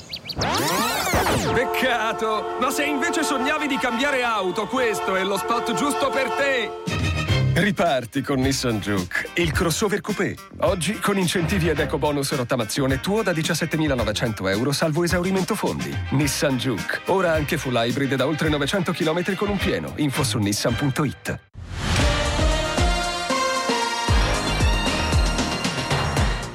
Peccato! 1.52 2.56
Ma 2.60 2.70
se 2.70 2.84
invece 2.84 3.24
sognavi 3.24 3.66
di 3.66 3.76
cambiare 3.76 4.22
auto, 4.22 4.68
questo 4.68 5.16
è 5.16 5.24
lo 5.24 5.36
spot 5.36 5.74
giusto 5.74 6.08
per 6.10 6.30
te! 6.30 6.70
Riparti 7.60 8.22
con 8.22 8.38
Nissan 8.38 8.78
Juke, 8.78 9.30
il 9.34 9.50
crossover 9.50 10.00
coupé. 10.00 10.36
Oggi 10.60 10.96
con 11.00 11.18
incentivi 11.18 11.70
ed 11.70 11.80
eco 11.80 11.98
bonus 11.98 12.32
rottamazione 12.36 13.00
tuo 13.00 13.24
da 13.24 13.32
17.900 13.32 14.48
euro 14.48 14.70
salvo 14.70 15.02
esaurimento 15.02 15.56
fondi. 15.56 15.92
Nissan 16.10 16.56
Juke, 16.56 17.00
ora 17.06 17.32
anche 17.32 17.58
full 17.58 17.74
hybrid 17.74 18.14
da 18.14 18.26
oltre 18.26 18.48
900 18.48 18.92
km 18.92 19.34
con 19.34 19.48
un 19.48 19.56
pieno. 19.56 19.92
Info 19.96 20.22
su 20.22 20.38
nissan.it. 20.38 21.55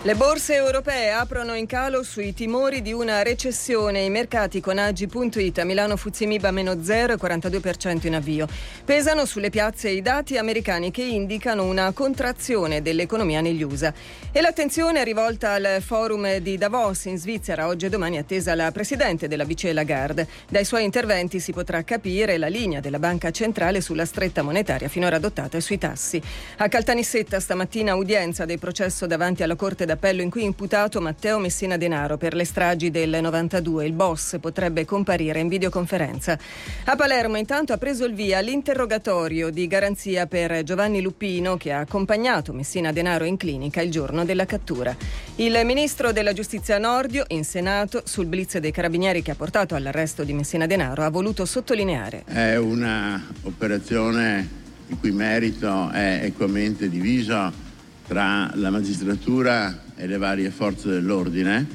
Le 0.03 0.15
borse 0.15 0.55
europee 0.55 1.11
aprono 1.11 1.53
in 1.53 1.67
calo 1.67 2.01
sui 2.01 2.33
timori 2.33 2.81
di 2.81 2.91
una 2.91 3.21
recessione. 3.21 3.99
I 4.01 4.09
mercati 4.09 4.59
con 4.59 4.79
Agi.it 4.79 5.59
a 5.59 5.63
Milano 5.63 5.95
Fuzzimiba 5.95 6.49
meno 6.49 6.73
0,42% 6.73 8.07
in 8.07 8.15
avvio. 8.15 8.47
Pesano 8.83 9.25
sulle 9.25 9.51
piazze 9.51 9.89
i 9.89 10.01
dati 10.01 10.39
americani 10.39 10.89
che 10.89 11.03
indicano 11.03 11.65
una 11.65 11.91
contrazione 11.91 12.81
dell'economia 12.81 13.41
negli 13.41 13.61
USA. 13.61 13.93
E 14.31 14.41
l'attenzione 14.41 15.01
è 15.01 15.03
rivolta 15.03 15.51
al 15.51 15.77
forum 15.81 16.37
di 16.37 16.57
Davos 16.57 17.05
in 17.05 17.19
Svizzera. 17.19 17.67
Oggi 17.67 17.85
e 17.85 17.89
domani 17.89 18.15
è 18.15 18.21
attesa 18.21 18.55
la 18.55 18.71
presidente 18.71 19.27
della 19.27 19.45
BCE 19.45 19.71
Lagarde. 19.71 20.27
Dai 20.49 20.65
suoi 20.65 20.83
interventi 20.83 21.39
si 21.39 21.51
potrà 21.51 21.83
capire 21.83 22.39
la 22.39 22.47
linea 22.47 22.79
della 22.79 22.97
banca 22.97 23.29
centrale 23.29 23.81
sulla 23.81 24.05
stretta 24.05 24.41
monetaria 24.41 24.87
finora 24.87 25.17
adottata 25.17 25.59
sui 25.59 25.77
tassi. 25.77 26.19
A 26.57 26.67
Caltanissetta 26.67 27.39
stamattina 27.39 27.93
udienza 27.93 28.45
del 28.45 28.57
processo 28.57 29.05
davanti 29.05 29.43
alla 29.43 29.55
Corte 29.55 29.89
d'appello 29.91 30.21
in 30.21 30.29
cui 30.29 30.43
è 30.43 30.45
imputato 30.45 31.01
Matteo 31.01 31.37
Messina 31.37 31.75
Denaro 31.75 32.15
per 32.17 32.33
le 32.33 32.45
stragi 32.45 32.91
del 32.91 33.19
92. 33.21 33.85
Il 33.85 33.91
boss 33.91 34.39
potrebbe 34.39 34.85
comparire 34.85 35.39
in 35.39 35.49
videoconferenza. 35.49 36.37
A 36.85 36.95
Palermo 36.95 37.37
intanto 37.37 37.73
ha 37.73 37.77
preso 37.77 38.05
il 38.05 38.13
via 38.13 38.39
l'interrogatorio 38.39 39.49
di 39.49 39.67
garanzia 39.67 40.27
per 40.27 40.63
Giovanni 40.63 41.01
Lupino 41.01 41.57
che 41.57 41.73
ha 41.73 41.79
accompagnato 41.79 42.53
Messina 42.53 42.93
Denaro 42.93 43.25
in 43.25 43.35
clinica 43.35 43.81
il 43.81 43.91
giorno 43.91 44.23
della 44.23 44.45
cattura. 44.45 44.95
Il 45.35 45.59
ministro 45.65 46.13
della 46.13 46.31
giustizia 46.31 46.77
Nordio 46.77 47.25
in 47.29 47.43
Senato 47.43 48.03
sul 48.05 48.27
blitz 48.27 48.59
dei 48.59 48.71
carabinieri 48.71 49.21
che 49.21 49.31
ha 49.31 49.35
portato 49.35 49.75
all'arresto 49.75 50.23
di 50.23 50.31
Messina 50.31 50.67
Denaro 50.67 51.03
ha 51.03 51.09
voluto 51.09 51.43
sottolineare 51.45 52.23
È 52.25 52.55
un'operazione 52.55 54.59
il 54.87 54.97
cui 54.99 55.11
merito 55.11 55.89
è 55.89 56.21
equamente 56.23 56.87
diviso 56.87 57.69
tra 58.11 58.51
la 58.55 58.69
magistratura 58.69 59.83
e 59.95 60.05
le 60.05 60.17
varie 60.17 60.49
forze 60.49 60.89
dell'ordine, 60.89 61.65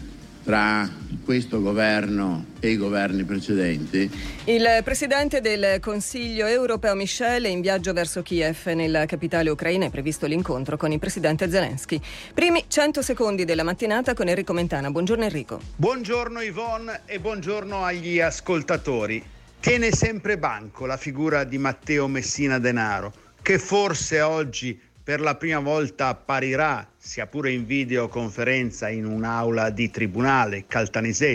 tra 0.45 0.87
questo 1.25 1.63
governo 1.63 2.49
e 2.61 2.73
i 2.73 2.77
governi 2.77 3.25
precedenti. 3.25 4.11
Il 4.45 4.83
presidente 4.85 5.41
del 5.41 5.81
Consiglio 5.81 6.45
europeo 6.45 6.95
Michel 6.95 7.45
è 7.45 7.49
in 7.49 7.63
viaggio 7.63 7.95
verso 7.95 8.21
Kiev, 8.21 8.67
nella 8.75 9.07
capitale 9.07 9.49
ucraina 9.49 9.87
è 9.87 9.91
previsto 9.91 10.27
l'incontro 10.27 10.77
con 10.77 10.93
il 10.93 10.99
presidente 10.99 11.49
Zelensky. 11.49 11.99
Primi 12.35 12.67
100 12.69 13.01
secondi 13.01 13.47
della 13.47 13.63
mattinata 13.63 14.13
con 14.13 14.29
Enrico 14.29 14.53
Mentana. 14.53 14.91
Buongiorno 14.91 15.25
Enrico. 15.25 15.59
Buongiorno 15.77 16.43
Yvonne 16.43 17.01
e 17.07 17.19
buongiorno 17.19 17.83
agli 17.83 18.21
ascoltatori. 18.21 19.25
Tiene 19.59 19.91
sempre 19.91 20.37
banco 20.37 20.85
la 20.85 20.99
figura 20.99 21.45
di 21.45 21.57
Matteo 21.57 22.07
Messina 22.09 22.59
Denaro, 22.59 23.11
che 23.41 23.59
forse 23.59 24.21
oggi 24.21 24.79
per 25.07 25.21
la 25.21 25.37
prima 25.37 25.61
volta 25.61 26.09
apparirà, 26.09 26.85
sia 26.97 27.29
pure 27.29 27.53
in 27.53 27.65
videoconferenza, 27.65 28.89
in 28.89 29.07
un'aula 29.07 29.71
di 29.71 29.89
tribunale 29.89 30.65
caltanisetta 30.67 31.25